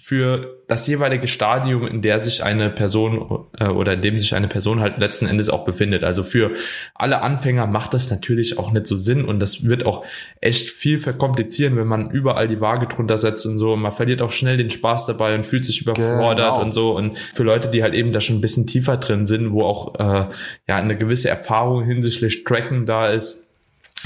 [0.05, 4.48] für das jeweilige Stadium, in der sich eine Person äh, oder in dem sich eine
[4.48, 6.02] Person halt letzten Endes auch befindet.
[6.02, 6.52] Also für
[6.94, 10.05] alle Anfänger macht das natürlich auch nicht so Sinn und das wird auch
[10.42, 13.73] echt viel verkomplizieren, wenn man überall die Waage drunter setzt und so.
[13.73, 16.61] Und man verliert auch schnell den Spaß dabei und fühlt sich überfordert genau.
[16.61, 16.95] und so.
[16.95, 19.95] Und für Leute, die halt eben da schon ein bisschen tiefer drin sind, wo auch
[19.95, 20.29] äh,
[20.69, 23.46] ja eine gewisse Erfahrung hinsichtlich Tracken da ist,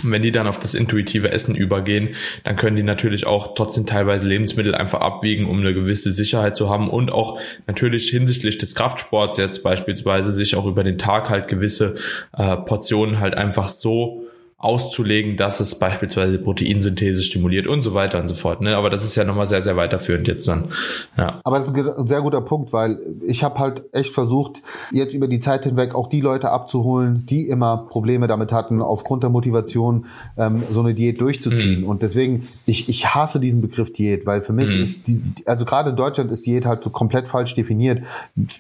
[0.02, 2.10] Und wenn die dann auf das intuitive Essen übergehen,
[2.44, 6.70] dann können die natürlich auch trotzdem teilweise Lebensmittel einfach abwiegen, um eine gewisse Sicherheit zu
[6.70, 11.48] haben und auch natürlich hinsichtlich des Kraftsports jetzt beispielsweise sich auch über den Tag halt
[11.48, 11.96] gewisse
[12.36, 14.24] äh, Portionen halt einfach so
[14.60, 18.60] auszulegen, dass es beispielsweise Proteinsynthese stimuliert und so weiter und so fort.
[18.60, 18.76] Ne?
[18.76, 20.68] Aber das ist ja nochmal sehr, sehr weiterführend jetzt dann.
[21.16, 21.40] Ja.
[21.44, 24.60] Aber es ist ein sehr guter Punkt, weil ich habe halt echt versucht,
[24.92, 29.22] jetzt über die Zeit hinweg auch die Leute abzuholen, die immer Probleme damit hatten, aufgrund
[29.22, 30.04] der Motivation
[30.36, 31.80] ähm, so eine Diät durchzuziehen.
[31.80, 31.88] Mhm.
[31.88, 34.82] Und deswegen, ich, ich hasse diesen Begriff Diät, weil für mich mhm.
[34.82, 38.04] ist die, also gerade in Deutschland ist Diät halt so komplett falsch definiert.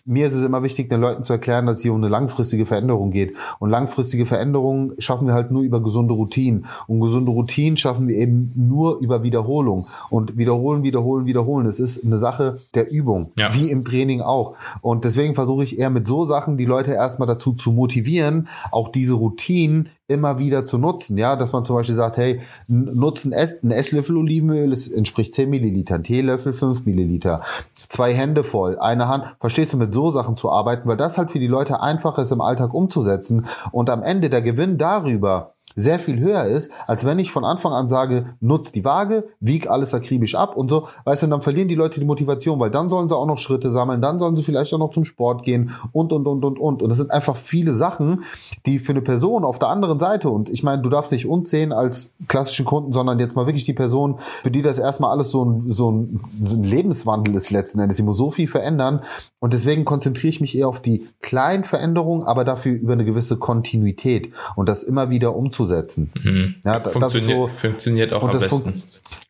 [0.06, 2.64] Mir ist es immer wichtig, den Leuten zu erklären, dass es hier um eine langfristige
[2.64, 3.34] Veränderung geht.
[3.58, 6.66] Und langfristige Veränderungen schaffen wir halt nur über gesunde Routinen.
[6.86, 9.86] Und gesunde Routinen schaffen wir eben nur über Wiederholung.
[10.08, 11.66] Und wiederholen, wiederholen, wiederholen.
[11.66, 13.52] Es ist eine Sache der Übung, ja.
[13.54, 14.54] wie im Training auch.
[14.80, 18.88] Und deswegen versuche ich eher mit so Sachen die Leute erstmal dazu zu motivieren, auch
[18.88, 21.16] diese Routinen immer wieder zu nutzen.
[21.16, 25.94] Ja, dass man zum Beispiel sagt, hey, nutzen ein Esslöffel Olivenöl, es entspricht 10 Milliliter,
[25.94, 29.24] ein Teelöffel 5 Milliliter, zwei Hände voll, eine Hand.
[29.38, 32.32] Verstehst du, mit so Sachen zu arbeiten, weil das halt für die Leute einfach ist,
[32.32, 33.46] im Alltag umzusetzen.
[33.70, 37.72] Und am Ende der Gewinn darüber, sehr viel höher ist, als wenn ich von Anfang
[37.72, 40.88] an sage, nutz die Waage, wieg alles akribisch ab und so.
[41.04, 43.70] Weißt du, dann verlieren die Leute die Motivation, weil dann sollen sie auch noch Schritte
[43.70, 46.82] sammeln, dann sollen sie vielleicht auch noch zum Sport gehen und, und, und, und, und.
[46.82, 48.24] Und das sind einfach viele Sachen,
[48.66, 51.50] die für eine Person auf der anderen Seite, und ich meine, du darfst nicht uns
[51.50, 55.30] sehen als klassischen Kunden, sondern jetzt mal wirklich die Person, für die das erstmal alles
[55.30, 57.96] so ein, so ein, so ein Lebenswandel ist letzten Endes.
[57.96, 59.00] Sie muss so viel verändern.
[59.38, 63.36] Und deswegen konzentriere ich mich eher auf die kleinen Veränderungen, aber dafür über eine gewisse
[63.36, 66.12] Kontinuität und das immer wieder umzusetzen umzusetzen.
[66.22, 66.54] Mhm.
[66.64, 68.82] Ja, das, funktioniert, so, funktioniert auch am besten.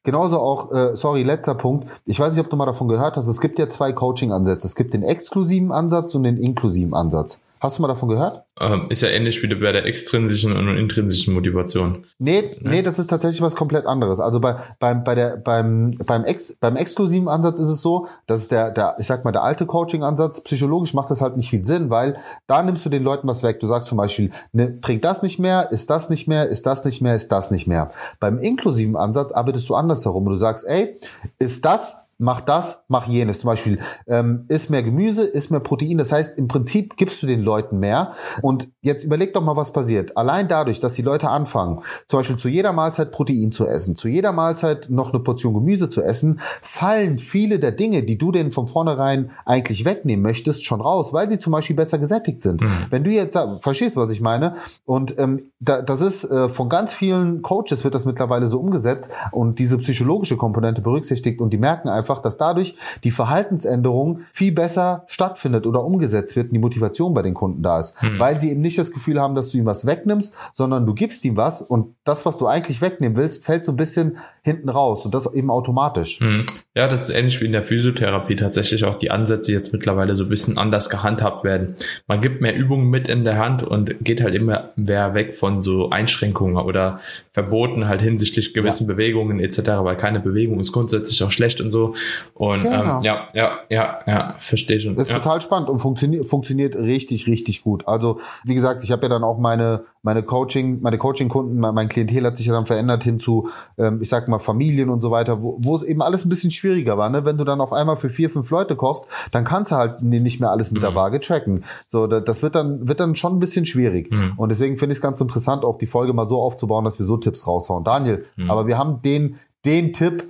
[0.02, 1.88] Genauso auch, äh, sorry, letzter Punkt.
[2.06, 3.28] Ich weiß nicht, ob du mal davon gehört hast.
[3.28, 4.66] Es gibt ja zwei Coaching-Ansätze.
[4.66, 7.40] Es gibt den exklusiven Ansatz und den inklusiven Ansatz.
[7.60, 8.44] Hast du mal davon gehört?
[8.58, 12.06] Ähm, ist ja ähnlich wie bei der extrinsischen und intrinsischen Motivation.
[12.18, 12.70] Nee, ne?
[12.70, 14.18] nee, das ist tatsächlich was komplett anderes.
[14.18, 18.48] Also bei, beim, bei der, beim, beim, ex, beim exklusiven Ansatz ist es so, dass
[18.48, 21.90] der, der, ich sag mal, der alte Coaching-Ansatz, psychologisch macht das halt nicht viel Sinn,
[21.90, 23.60] weil da nimmst du den Leuten was weg.
[23.60, 26.84] Du sagst zum Beispiel, ne, trink das nicht mehr, ist das nicht mehr, ist das
[26.86, 27.90] nicht mehr, ist das nicht mehr.
[28.20, 30.24] Beim inklusiven Ansatz arbeitest du anders herum.
[30.24, 30.96] Du sagst, ey,
[31.38, 33.40] ist das mach das, mach jenes.
[33.40, 35.98] Zum Beispiel, ähm, isst mehr Gemüse, isst mehr Protein.
[35.98, 38.12] Das heißt, im Prinzip gibst du den Leuten mehr.
[38.42, 40.16] Und jetzt überleg doch mal, was passiert.
[40.16, 44.08] Allein dadurch, dass die Leute anfangen, zum Beispiel zu jeder Mahlzeit Protein zu essen, zu
[44.08, 48.50] jeder Mahlzeit noch eine Portion Gemüse zu essen, fallen viele der Dinge, die du denen
[48.50, 52.60] von vornherein eigentlich wegnehmen möchtest, schon raus, weil sie zum Beispiel besser gesättigt sind.
[52.60, 52.86] Mhm.
[52.90, 54.54] Wenn du jetzt, verstehst was ich meine?
[54.84, 59.10] Und ähm, da, das ist äh, von ganz vielen Coaches wird das mittlerweile so umgesetzt
[59.32, 64.52] und diese psychologische Komponente berücksichtigt und die merken einfach, einfach, dass dadurch die Verhaltensänderung viel
[64.52, 68.00] besser stattfindet oder umgesetzt wird und die Motivation bei den Kunden da ist.
[68.02, 68.18] Hm.
[68.18, 71.24] Weil sie eben nicht das Gefühl haben, dass du ihm was wegnimmst, sondern du gibst
[71.24, 75.04] ihm was und das, was du eigentlich wegnehmen willst, fällt so ein bisschen hinten raus
[75.04, 76.20] und das eben automatisch.
[76.20, 76.46] Hm.
[76.74, 80.24] Ja, das ist ähnlich wie in der Physiotherapie tatsächlich auch die Ansätze jetzt mittlerweile so
[80.24, 81.76] ein bisschen anders gehandhabt werden.
[82.06, 85.60] Man gibt mehr Übungen mit in der Hand und geht halt immer mehr weg von
[85.60, 87.00] so Einschränkungen oder
[87.32, 88.94] Verboten halt hinsichtlich gewissen ja.
[88.94, 91.94] Bewegungen etc., weil keine Bewegung ist grundsätzlich auch schlecht und so.
[92.34, 92.96] Und genau.
[92.96, 94.96] ähm, ja, ja, ja, ja, verstehe schon.
[94.96, 95.18] Das ist ja.
[95.18, 97.86] total spannend und funktioniert funktioniert richtig, richtig gut.
[97.86, 102.24] Also wie gesagt, ich habe ja dann auch meine meine Coaching, meine Coaching-Kunden, mein Klientel
[102.24, 105.42] hat sich ja dann verändert hin zu, ähm, ich sag mal, Familien und so weiter,
[105.42, 107.10] wo, wo es eben alles ein bisschen schwieriger war.
[107.10, 107.24] Ne?
[107.24, 110.40] Wenn du dann auf einmal für vier, fünf Leute kochst, dann kannst du halt nicht
[110.40, 110.86] mehr alles mit mhm.
[110.86, 111.64] der Waage tracken.
[111.86, 114.10] So, das wird dann, wird dann schon ein bisschen schwierig.
[114.10, 114.34] Mhm.
[114.36, 117.04] Und deswegen finde ich es ganz interessant, auch die Folge mal so aufzubauen, dass wir
[117.04, 117.84] so Tipps raushauen.
[117.84, 118.50] Daniel, mhm.
[118.50, 119.36] aber wir haben den,
[119.66, 120.24] den Tipp,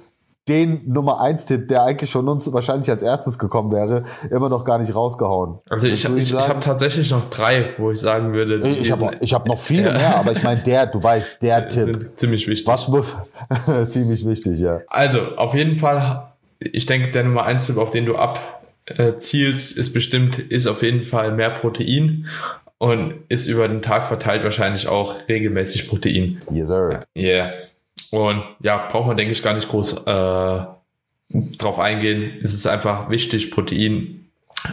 [0.49, 4.65] den Nummer eins Tipp, der eigentlich von uns wahrscheinlich als erstes gekommen wäre, immer noch
[4.65, 5.59] gar nicht rausgehauen.
[5.69, 8.67] Also ich, ich, ich, ich habe tatsächlich noch drei, wo ich sagen würde.
[8.69, 9.93] Ich habe ich hab noch viele ja.
[9.93, 12.03] mehr, aber ich meine der, du weißt, der sind, Tipp.
[12.03, 12.67] Sind ziemlich wichtig.
[12.67, 13.17] Was muss?
[13.89, 14.81] ziemlich wichtig, ja.
[14.89, 19.93] Also auf jeden Fall, ich denke, der Nummer eins Tipp, auf den du abzielst, ist
[19.93, 22.27] bestimmt, ist auf jeden Fall mehr Protein
[22.79, 26.41] und ist über den Tag verteilt wahrscheinlich auch regelmäßig Protein.
[26.51, 27.05] Yes, sir.
[27.17, 27.53] Yeah.
[28.11, 30.65] Und ja, braucht man, denke ich, gar nicht groß äh,
[31.59, 32.39] drauf eingehen.
[32.43, 34.21] Es ist einfach wichtig, Protein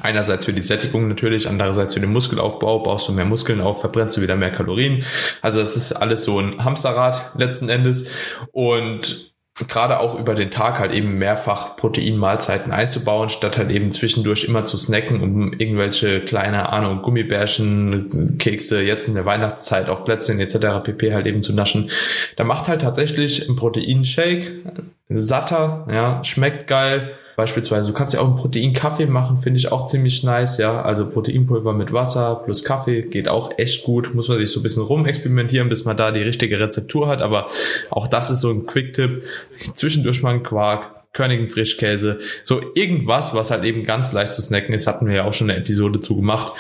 [0.02, 4.18] Einerseits für die Sättigung natürlich, andererseits für den Muskelaufbau, baust du mehr Muskeln auf, verbrennst
[4.18, 5.04] du wieder mehr Kalorien.
[5.42, 8.10] Also das ist alles so ein Hamsterrad letzten Endes.
[8.52, 9.34] Und
[9.68, 14.66] gerade auch über den Tag halt eben mehrfach Proteinmahlzeiten einzubauen, statt halt eben zwischendurch immer
[14.66, 20.84] zu snacken, um irgendwelche kleine Ahnung Gummibärchen, Kekse, jetzt in der Weihnachtszeit auch Plätzchen etc.
[20.84, 21.90] pp halt eben zu naschen.
[22.36, 24.62] Da macht halt tatsächlich ein Proteinshake
[25.10, 29.86] satter, ja, schmeckt geil, Beispielsweise, du kannst ja auch einen Proteinkaffee machen, finde ich auch
[29.86, 30.82] ziemlich nice, ja.
[30.82, 34.16] Also Proteinpulver mit Wasser plus Kaffee geht auch echt gut.
[34.16, 37.22] Muss man sich so ein bisschen rumexperimentieren, bis man da die richtige Rezeptur hat.
[37.22, 37.48] Aber
[37.92, 39.24] auch das ist so ein Quick-Tipp.
[39.56, 44.74] Zwischendurch mal ein Quark, körnigen Frischkäse, so irgendwas, was halt eben ganz leicht zu snacken
[44.74, 46.54] ist, hatten wir ja auch schon eine Episode zu gemacht.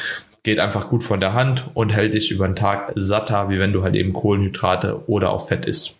[0.43, 3.73] Geht einfach gut von der Hand und hält dich über den Tag satter, wie wenn
[3.73, 5.96] du halt eben Kohlenhydrate oder auch Fett isst.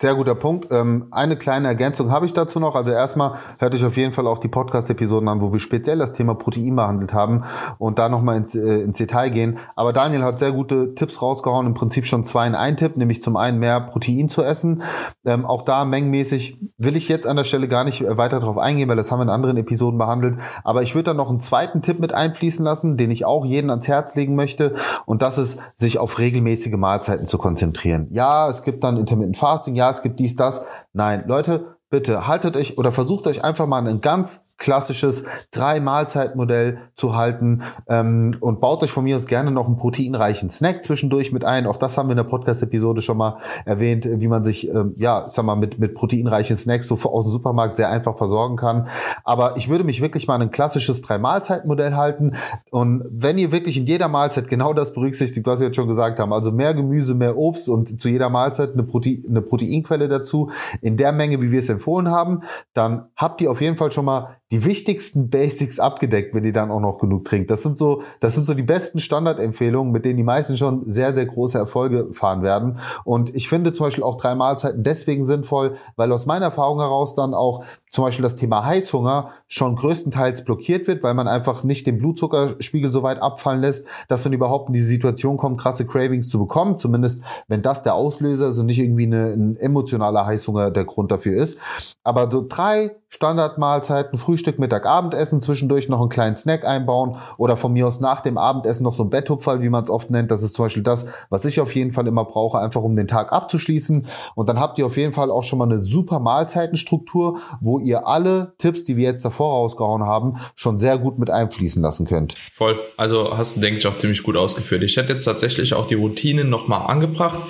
[0.00, 0.68] Sehr guter Punkt.
[0.70, 2.74] Ähm, eine kleine Ergänzung habe ich dazu noch.
[2.74, 6.14] Also erstmal hört euch auf jeden Fall auch die Podcast-Episoden an, wo wir speziell das
[6.14, 7.44] Thema Protein behandelt haben
[7.76, 9.58] und da nochmal ins, äh, ins Detail gehen.
[9.76, 13.22] Aber Daniel hat sehr gute Tipps rausgehauen, im Prinzip schon zwei in einen Tipp, nämlich
[13.22, 14.84] zum einen mehr Protein zu essen.
[15.26, 18.88] Ähm, auch da mengenmäßig will ich jetzt an der Stelle gar nicht weiter darauf eingehen,
[18.88, 20.38] weil das haben wir in anderen Episoden behandelt.
[20.64, 23.68] Aber ich würde dann noch einen zweiten Tipp mit einfließen lassen, den ich auch jeden
[23.68, 24.76] ans Herz legen möchte.
[25.04, 28.08] Und das ist, sich auf regelmäßige Mahlzeiten zu konzentrieren.
[28.12, 30.66] Ja, es gibt dann Intermittent Fasting, ja, es gibt dies, das.
[30.92, 37.16] Nein, Leute, bitte haltet euch oder versucht euch einfach mal einen ganz klassisches Drei-Mahlzeit-Modell zu
[37.16, 41.44] halten ähm, und baut euch von mir aus gerne noch einen proteinreichen Snack zwischendurch mit
[41.44, 41.66] ein.
[41.66, 45.26] Auch das haben wir in der Podcast-Episode schon mal erwähnt, wie man sich, ähm, ja,
[45.28, 48.88] sag mal, mit, mit proteinreichen Snacks so aus dem Supermarkt sehr einfach versorgen kann.
[49.24, 52.36] Aber ich würde mich wirklich mal an ein klassisches Drei-Mahlzeit-Modell halten.
[52.70, 56.18] Und wenn ihr wirklich in jeder Mahlzeit genau das berücksichtigt, was wir jetzt schon gesagt
[56.18, 60.50] haben, also mehr Gemüse, mehr Obst und zu jeder Mahlzeit eine, Protein, eine Proteinquelle dazu,
[60.82, 62.42] in der Menge, wie wir es empfohlen haben,
[62.74, 66.70] dann habt ihr auf jeden Fall schon mal die wichtigsten Basics abgedeckt, wenn ihr dann
[66.70, 67.50] auch noch genug trinkt.
[67.50, 71.14] Das sind so, das sind so die besten Standardempfehlungen, mit denen die meisten schon sehr,
[71.14, 72.78] sehr große Erfolge fahren werden.
[73.04, 77.14] Und ich finde zum Beispiel auch drei Mahlzeiten deswegen sinnvoll, weil aus meiner Erfahrung heraus
[77.14, 81.86] dann auch zum Beispiel das Thema Heißhunger schon größtenteils blockiert wird, weil man einfach nicht
[81.86, 86.28] den Blutzuckerspiegel so weit abfallen lässt, dass man überhaupt in die Situation kommt, krasse Cravings
[86.28, 86.78] zu bekommen.
[86.78, 91.40] Zumindest wenn das der Auslöser, also nicht irgendwie eine, ein emotionaler Heißhunger der Grund dafür
[91.40, 91.58] ist.
[92.04, 97.72] Aber so drei Standardmahlzeiten, Frühstück, Mittag, Abendessen, zwischendurch noch einen kleinen Snack einbauen oder von
[97.72, 100.30] mir aus nach dem Abendessen noch so ein Betthupferl, wie man es oft nennt.
[100.30, 103.08] Das ist zum Beispiel das, was ich auf jeden Fall immer brauche, einfach um den
[103.08, 104.06] Tag abzuschließen.
[104.34, 108.06] Und dann habt ihr auf jeden Fall auch schon mal eine super Mahlzeitenstruktur, wo ihr
[108.06, 112.34] alle Tipps, die wir jetzt davor rausgehauen haben, schon sehr gut mit einfließen lassen könnt.
[112.52, 112.78] Voll.
[112.96, 114.82] Also hast du, denke ich, auch ziemlich gut ausgeführt.
[114.82, 117.40] Ich hätte jetzt tatsächlich auch die Routinen nochmal angebracht.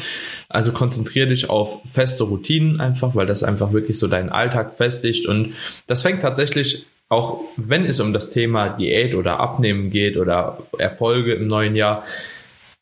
[0.51, 5.27] Also konzentriere dich auf feste Routinen einfach, weil das einfach wirklich so deinen Alltag festigt.
[5.27, 5.55] Und
[5.87, 11.35] das fängt tatsächlich auch, wenn es um das Thema Diät oder Abnehmen geht oder Erfolge
[11.35, 12.05] im neuen Jahr,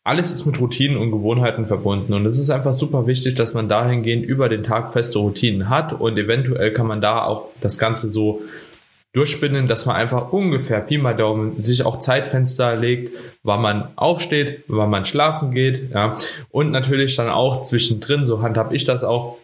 [0.03, 3.69] alles ist mit Routinen und Gewohnheiten verbunden und es ist einfach super wichtig, dass man
[3.69, 8.09] dahingehend über den Tag feste Routinen hat und eventuell kann man da auch das Ganze
[8.09, 8.41] so
[9.13, 13.11] durchspinnen, dass man einfach ungefähr Pi mal Daumen sich auch Zeitfenster legt,
[13.43, 16.15] wann man aufsteht, wann man schlafen geht, ja.
[16.51, 19.37] Und natürlich dann auch zwischendrin, so handhab ich das auch,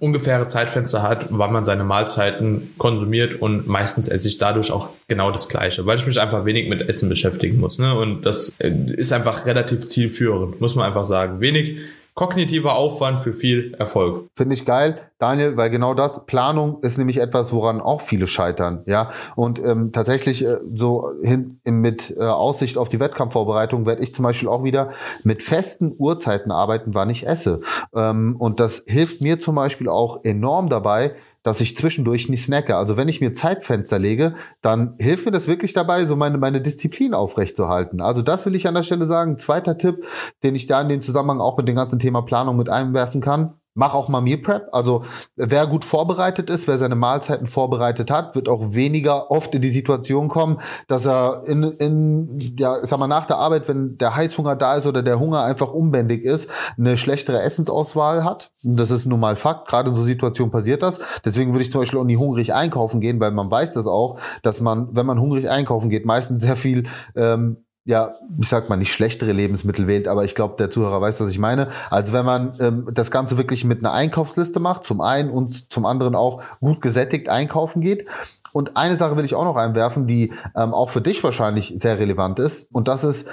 [0.00, 5.30] ungefähre Zeitfenster hat, wann man seine Mahlzeiten konsumiert und meistens esse ich dadurch auch genau
[5.30, 7.78] das Gleiche, weil ich mich einfach wenig mit Essen beschäftigen muss.
[7.78, 7.94] Ne?
[7.96, 11.40] Und das äh, ist einfach relativ zielführend, muss man einfach sagen.
[11.40, 11.78] Wenig
[12.16, 14.30] kognitiver Aufwand für viel Erfolg.
[14.34, 18.82] Finde ich geil, Daniel, weil genau das, Planung ist nämlich etwas, woran auch viele scheitern,
[18.86, 19.10] ja.
[19.36, 24.22] Und ähm, tatsächlich äh, so hin mit äh, Aussicht auf die Wettkampfvorbereitung werde ich zum
[24.22, 24.92] Beispiel auch wieder
[25.24, 27.60] mit festen Uhrzeiten arbeiten, wann ich esse.
[27.94, 31.14] Ähm, und das hilft mir zum Beispiel auch enorm dabei,
[31.46, 32.76] dass ich zwischendurch nicht snacke.
[32.76, 36.60] Also wenn ich mir Zeitfenster lege, dann hilft mir das wirklich dabei, so meine, meine
[36.60, 38.00] Disziplin aufrechtzuerhalten.
[38.00, 39.38] Also das will ich an der Stelle sagen.
[39.38, 40.04] Zweiter Tipp,
[40.42, 43.54] den ich da in dem Zusammenhang auch mit dem ganzen Thema Planung mit einwerfen kann
[43.76, 44.68] mach auch mal Meal Prep.
[44.72, 45.04] Also
[45.36, 49.70] wer gut vorbereitet ist, wer seine Mahlzeiten vorbereitet hat, wird auch weniger oft in die
[49.70, 54.56] Situation kommen, dass er in, in ja, sag mal, nach der Arbeit, wenn der Heißhunger
[54.56, 58.50] da ist oder der Hunger einfach unbändig ist, eine schlechtere Essensauswahl hat.
[58.62, 59.68] Das ist nun mal Fakt.
[59.68, 61.00] Gerade in so Situationen passiert das.
[61.24, 64.18] Deswegen würde ich zum Beispiel auch nie hungrig einkaufen gehen, weil man weiß das auch,
[64.42, 66.84] dass man, wenn man hungrig einkaufen geht, meistens sehr viel
[67.14, 71.20] ähm, ja, ich sag mal nicht schlechtere Lebensmittel wählt, aber ich glaube, der Zuhörer weiß,
[71.20, 71.70] was ich meine.
[71.88, 75.86] Also wenn man ähm, das Ganze wirklich mit einer Einkaufsliste macht, zum einen und zum
[75.86, 78.06] anderen auch gut gesättigt einkaufen geht.
[78.52, 81.98] Und eine Sache will ich auch noch einwerfen, die ähm, auch für dich wahrscheinlich sehr
[81.98, 83.28] relevant ist, und das ist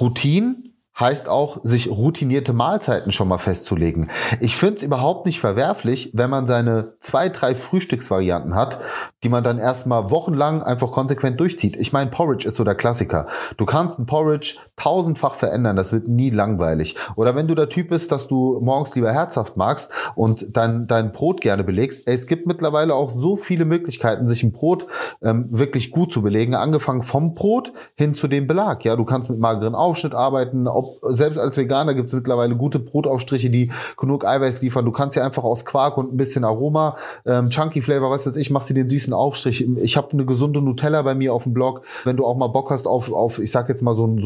[0.00, 0.56] Routine
[0.98, 4.10] heißt auch, sich routinierte Mahlzeiten schon mal festzulegen.
[4.40, 8.78] Ich finde es überhaupt nicht verwerflich, wenn man seine zwei, drei Frühstücksvarianten hat,
[9.22, 11.76] die man dann erstmal wochenlang einfach konsequent durchzieht.
[11.76, 13.26] Ich meine, Porridge ist so der Klassiker.
[13.56, 16.96] Du kannst ein Porridge tausendfach verändern, das wird nie langweilig.
[17.14, 21.12] Oder wenn du der Typ bist, dass du morgens lieber herzhaft magst und dein, dein
[21.12, 24.86] Brot gerne belegst, ey, es gibt mittlerweile auch so viele Möglichkeiten, sich ein Brot
[25.22, 28.84] ähm, wirklich gut zu belegen, angefangen vom Brot hin zu dem Belag.
[28.84, 32.80] Ja, du kannst mit mageren Aufschnitt arbeiten, ob, selbst als Veganer gibt es mittlerweile gute
[32.80, 34.84] Brotaufstriche, die genug Eiweiß liefern.
[34.84, 38.36] Du kannst ja einfach aus Quark und ein bisschen Aroma, ähm, Chunky Flavor, was weiß
[38.36, 39.64] ich, machst du den süßen Aufstrich.
[39.76, 42.70] Ich habe eine gesunde Nutella bei mir auf dem Blog, wenn du auch mal Bock
[42.70, 44.20] hast auf, auf ich sag jetzt mal so, ein,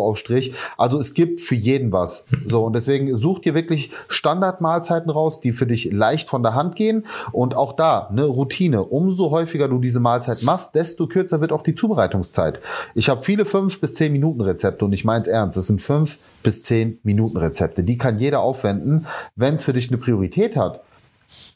[0.00, 0.54] Schokoaufstrich.
[0.76, 2.24] Also es gibt für jeden was.
[2.46, 6.76] So, und deswegen such dir wirklich Standardmahlzeiten raus, die für dich leicht von der Hand
[6.76, 7.06] gehen.
[7.32, 8.84] Und auch da, eine Routine.
[8.84, 12.60] Umso häufiger du diese Mahlzeit machst, desto kürzer wird auch die Zubereitungszeit.
[12.94, 15.56] Ich habe viele fünf bis zehn Minuten Rezepte und ich meine es ernst.
[15.56, 17.82] Das sind fünf bis zehn Minuten Rezepte.
[17.82, 20.80] Die kann jeder aufwenden, wenn es für dich eine Priorität hat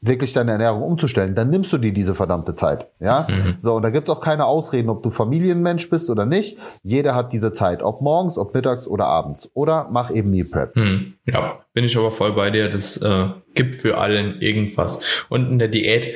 [0.03, 2.89] wirklich deine Ernährung umzustellen, dann nimmst du dir diese verdammte Zeit.
[3.01, 3.57] Ja, mhm.
[3.59, 6.59] so und da gibt's auch keine Ausreden, ob du Familienmensch bist oder nicht.
[6.83, 9.51] Jeder hat diese Zeit, ob morgens, ob mittags oder abends.
[9.55, 10.77] Oder mach eben Meal Prep.
[10.77, 11.15] Mhm.
[11.27, 12.69] Ja, bin ich aber voll bei dir.
[12.69, 15.27] Das äh, gibt für allen irgendwas.
[15.29, 16.15] Und in der Diät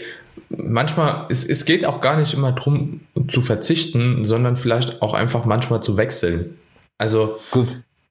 [0.49, 5.45] manchmal, es, es geht auch gar nicht immer drum zu verzichten, sondern vielleicht auch einfach
[5.45, 6.59] manchmal zu wechseln.
[6.99, 7.69] Also Gut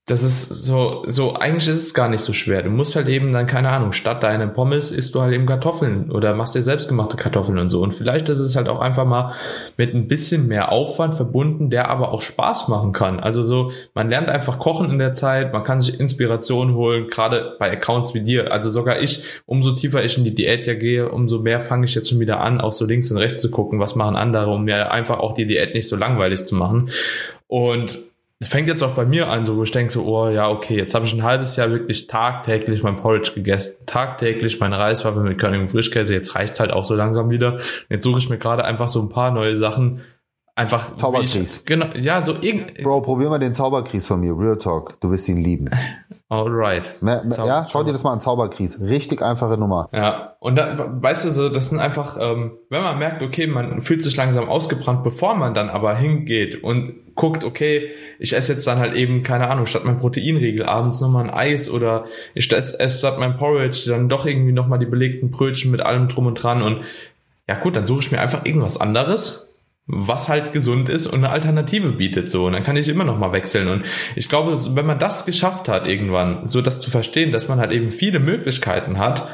[0.08, 2.63] das ist so, so, eigentlich ist es gar nicht so schwer.
[2.63, 6.12] Du musst halt eben dann, keine Ahnung, statt deine Pommes isst du halt eben Kartoffeln
[6.12, 7.82] oder machst dir selbstgemachte Kartoffeln und so.
[7.82, 9.34] Und vielleicht ist es halt auch einfach mal
[9.76, 13.20] mit ein bisschen mehr Aufwand verbunden, der aber auch Spaß machen kann.
[13.20, 17.58] Also so, man lernt einfach kochen in der Zeit, man kann sich Inspiration holen, gerade
[17.60, 18.54] bei Accounts wie dir.
[18.54, 21.96] Also sogar ich, umso tiefer ich in die Diät ja gehe, umso mehr fange ich
[21.96, 24.63] jetzt schon wieder an, auch so links und rechts zu gucken, was machen andere, um
[24.63, 26.89] mir einfach auch die Diät nicht so langweilig zu machen.
[27.48, 28.07] Und
[28.39, 30.78] es fängt jetzt auch bei mir an, so wo ich denke so, oh ja, okay,
[30.78, 35.39] jetzt habe ich ein halbes Jahr wirklich tagtäglich mein Porridge gegessen, tagtäglich meine Reiswaffe mit
[35.39, 37.58] Körnig und Frischkäse, jetzt reicht halt auch so langsam wieder.
[37.89, 40.02] Jetzt suche ich mir gerade einfach so ein paar neue Sachen,
[40.54, 41.63] einfach Zauberkries.
[41.65, 45.28] genau, ja, so irgend Bro, probier mal den Zauberkries von mir, Real Talk, du wirst
[45.30, 45.69] ihn lieben.
[46.30, 46.94] Alright.
[47.48, 48.82] ja, schau dir das mal an, Zauberkries.
[48.82, 49.88] Richtig einfache Nummer.
[49.94, 53.80] Ja, und da, weißt du so, das sind einfach, ähm, wenn man merkt, okay, man
[53.80, 58.68] fühlt sich langsam ausgebrannt, bevor man dann aber hingeht und guckt, okay, ich esse jetzt
[58.68, 62.90] dann halt eben, keine Ahnung, statt mein Proteinriegel abends nochmal ein Eis oder ich esse
[62.90, 66.62] statt mein Porridge dann doch irgendwie nochmal die belegten Brötchen mit allem drum und dran
[66.62, 66.82] und
[67.48, 69.57] ja gut, dann suche ich mir einfach irgendwas anderes,
[69.88, 73.17] was halt gesund ist und eine Alternative bietet so und dann kann ich immer noch
[73.17, 73.84] mal wechseln und
[74.15, 77.71] ich glaube, wenn man das geschafft hat irgendwann, so das zu verstehen, dass man halt
[77.71, 79.28] eben viele Möglichkeiten hat,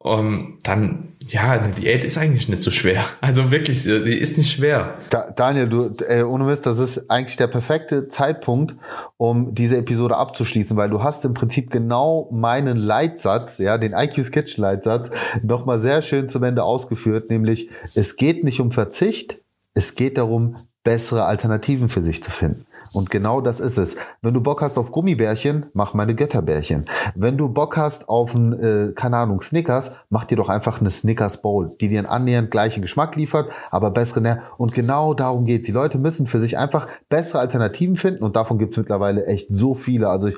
[0.00, 3.04] um, dann, ja, eine Diät ist eigentlich nicht so schwer.
[3.20, 4.94] Also wirklich, die ist nicht schwer.
[5.10, 8.76] Da, Daniel, du, äh, ohne Mist, das ist eigentlich der perfekte Zeitpunkt,
[9.16, 14.22] um diese Episode abzuschließen, weil du hast im Prinzip genau meinen Leitsatz, ja, den IQ
[14.22, 15.10] Sketch Leitsatz,
[15.42, 19.38] nochmal sehr schön zum Ende ausgeführt, nämlich, es geht nicht um Verzicht,
[19.74, 22.66] es geht darum, bessere Alternativen für sich zu finden.
[22.92, 23.96] Und genau das ist es.
[24.22, 26.84] Wenn du Bock hast auf Gummibärchen, mach meine Götterbärchen.
[27.14, 30.90] Wenn du Bock hast auf ein, äh, keine Ahnung, Snickers, mach dir doch einfach eine
[30.90, 34.42] Snickers Bowl, die dir einen annähernd gleichen Geschmack liefert, aber bessere Nähr.
[34.56, 35.66] Und genau darum geht's.
[35.66, 39.74] Die Leute müssen für sich einfach bessere Alternativen finden und davon gibt's mittlerweile echt so
[39.74, 40.08] viele.
[40.08, 40.36] Also ich,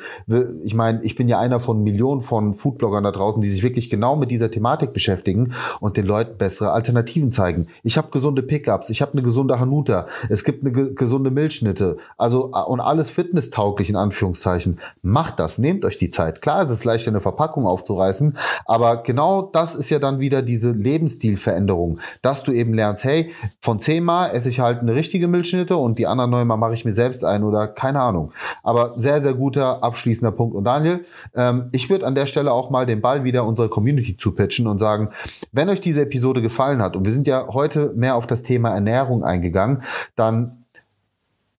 [0.63, 3.91] ich meine, ich bin ja einer von Millionen von Foodbloggern da draußen, die sich wirklich
[3.91, 7.67] genau mit dieser Thematik beschäftigen und den Leuten bessere Alternativen zeigen.
[7.83, 11.97] Ich habe gesunde Pickups, ich habe eine gesunde Hanuta, es gibt eine ge gesunde Milchschnitte.
[12.17, 14.81] Also und alles fitnesstauglich in Anführungszeichen.
[15.03, 16.43] Macht das, nehmt euch die Zeit.
[16.43, 20.73] Klar, es ist leichter eine Verpackung aufzureißen, aber genau das ist ja dann wieder diese
[20.73, 25.99] Lebensstilveränderung, dass du eben lernst, hey, von zehnmal esse ich halt eine richtige Milchschnitte und
[25.99, 28.33] die anderen neunmal mache ich mir selbst ein oder keine Ahnung.
[28.63, 30.55] Aber sehr, sehr guter abschließender Punkt.
[30.55, 34.17] Und Daniel, ähm, ich würde an der Stelle auch mal den Ball wieder unserer Community
[34.17, 35.11] zupitchen und sagen,
[35.53, 38.71] wenn euch diese Episode gefallen hat, und wir sind ja heute mehr auf das Thema
[38.71, 39.83] Ernährung eingegangen,
[40.17, 40.60] dann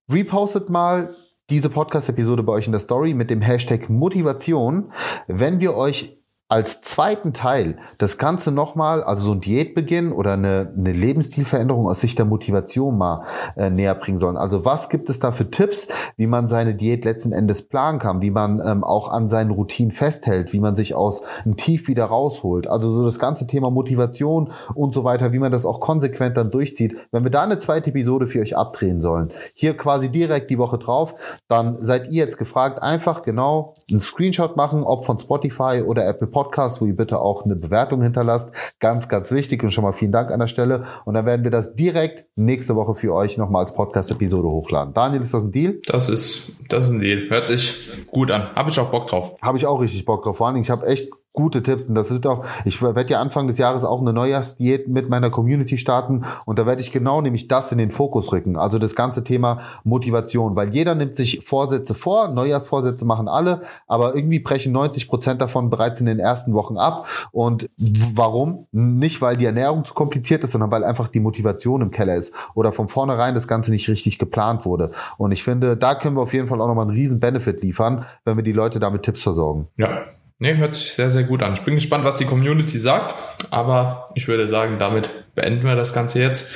[0.10, 1.14] Repostet mal
[1.50, 4.94] diese Podcast-Episode bei euch in der Story mit dem Hashtag Motivation,
[5.28, 6.21] wenn wir euch
[6.52, 12.02] als zweiten Teil das Ganze nochmal, also so ein Diätbeginn oder eine, eine Lebensstilveränderung aus
[12.02, 13.24] Sicht der Motivation mal
[13.56, 14.36] äh, näher bringen sollen.
[14.36, 15.88] Also was gibt es da für Tipps,
[16.18, 19.94] wie man seine Diät letzten Endes planen kann, wie man ähm, auch an seinen Routinen
[19.94, 22.68] festhält, wie man sich aus einem Tief wieder rausholt.
[22.68, 26.52] Also so das ganze Thema Motivation und so weiter, wie man das auch konsequent dann
[26.52, 26.98] durchzieht.
[27.14, 30.80] Wenn wir da eine zweite Episode für euch abdrehen sollen, hier quasi direkt die Woche
[30.80, 31.16] drauf,
[31.48, 36.28] dann seid ihr jetzt gefragt, einfach genau einen Screenshot machen, ob von Spotify oder Apple
[36.28, 38.52] Podcast Podcast, wo ihr bitte auch eine Bewertung hinterlasst.
[38.80, 40.86] Ganz, ganz wichtig und schon mal vielen Dank an der Stelle.
[41.06, 44.94] Und dann werden wir das direkt nächste Woche für euch nochmal als Podcast-Episode hochladen.
[44.96, 45.76] Daniel, ist das ein Deal?
[45.86, 47.30] Das ist, das ist ein Deal.
[47.30, 48.56] Hört sich gut an.
[48.56, 49.36] Habe ich auch Bock drauf.
[49.42, 50.38] Habe ich auch richtig Bock drauf.
[50.38, 51.88] Vor allen Dingen, ich habe echt gute Tipps.
[51.88, 55.30] Und das ist auch, ich werde ja Anfang des Jahres auch eine Neujahrsdiät mit meiner
[55.30, 58.58] Community starten und da werde ich genau nämlich das in den Fokus rücken.
[58.58, 64.16] Also das ganze Thema Motivation, weil jeder nimmt sich Vorsätze vor, Neujahrsvorsätze machen alle, aber
[64.16, 67.08] irgendwie brechen 90 Prozent davon bereits in den ersten Wochen ab.
[67.32, 68.68] Und warum?
[68.72, 72.34] Nicht, weil die Ernährung zu kompliziert ist, sondern weil einfach die Motivation im Keller ist
[72.56, 74.92] oder von vornherein das Ganze nicht richtig geplant wurde.
[75.18, 78.06] Und ich finde, da können wir auf jeden Fall auch nochmal einen riesen Benefit liefern,
[78.26, 79.68] wenn wir die Leute damit Tipps versorgen.
[79.78, 80.02] Ja,
[80.42, 81.54] Nee, hört sich sehr, sehr gut an.
[81.54, 83.14] Ich bin gespannt, was die Community sagt,
[83.52, 86.56] aber ich würde sagen, damit beenden wir das Ganze jetzt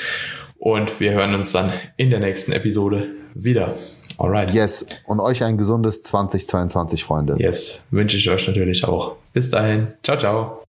[0.57, 3.75] und wir hören uns dann in der nächsten Episode wieder.
[4.17, 4.51] Alright.
[4.55, 4.87] Yes.
[5.05, 7.35] Und euch ein gesundes 2022, Freunde.
[7.37, 7.87] Yes.
[7.91, 9.17] Wünsche ich euch natürlich auch.
[9.33, 9.89] Bis dahin.
[10.01, 10.61] Ciao, ciao.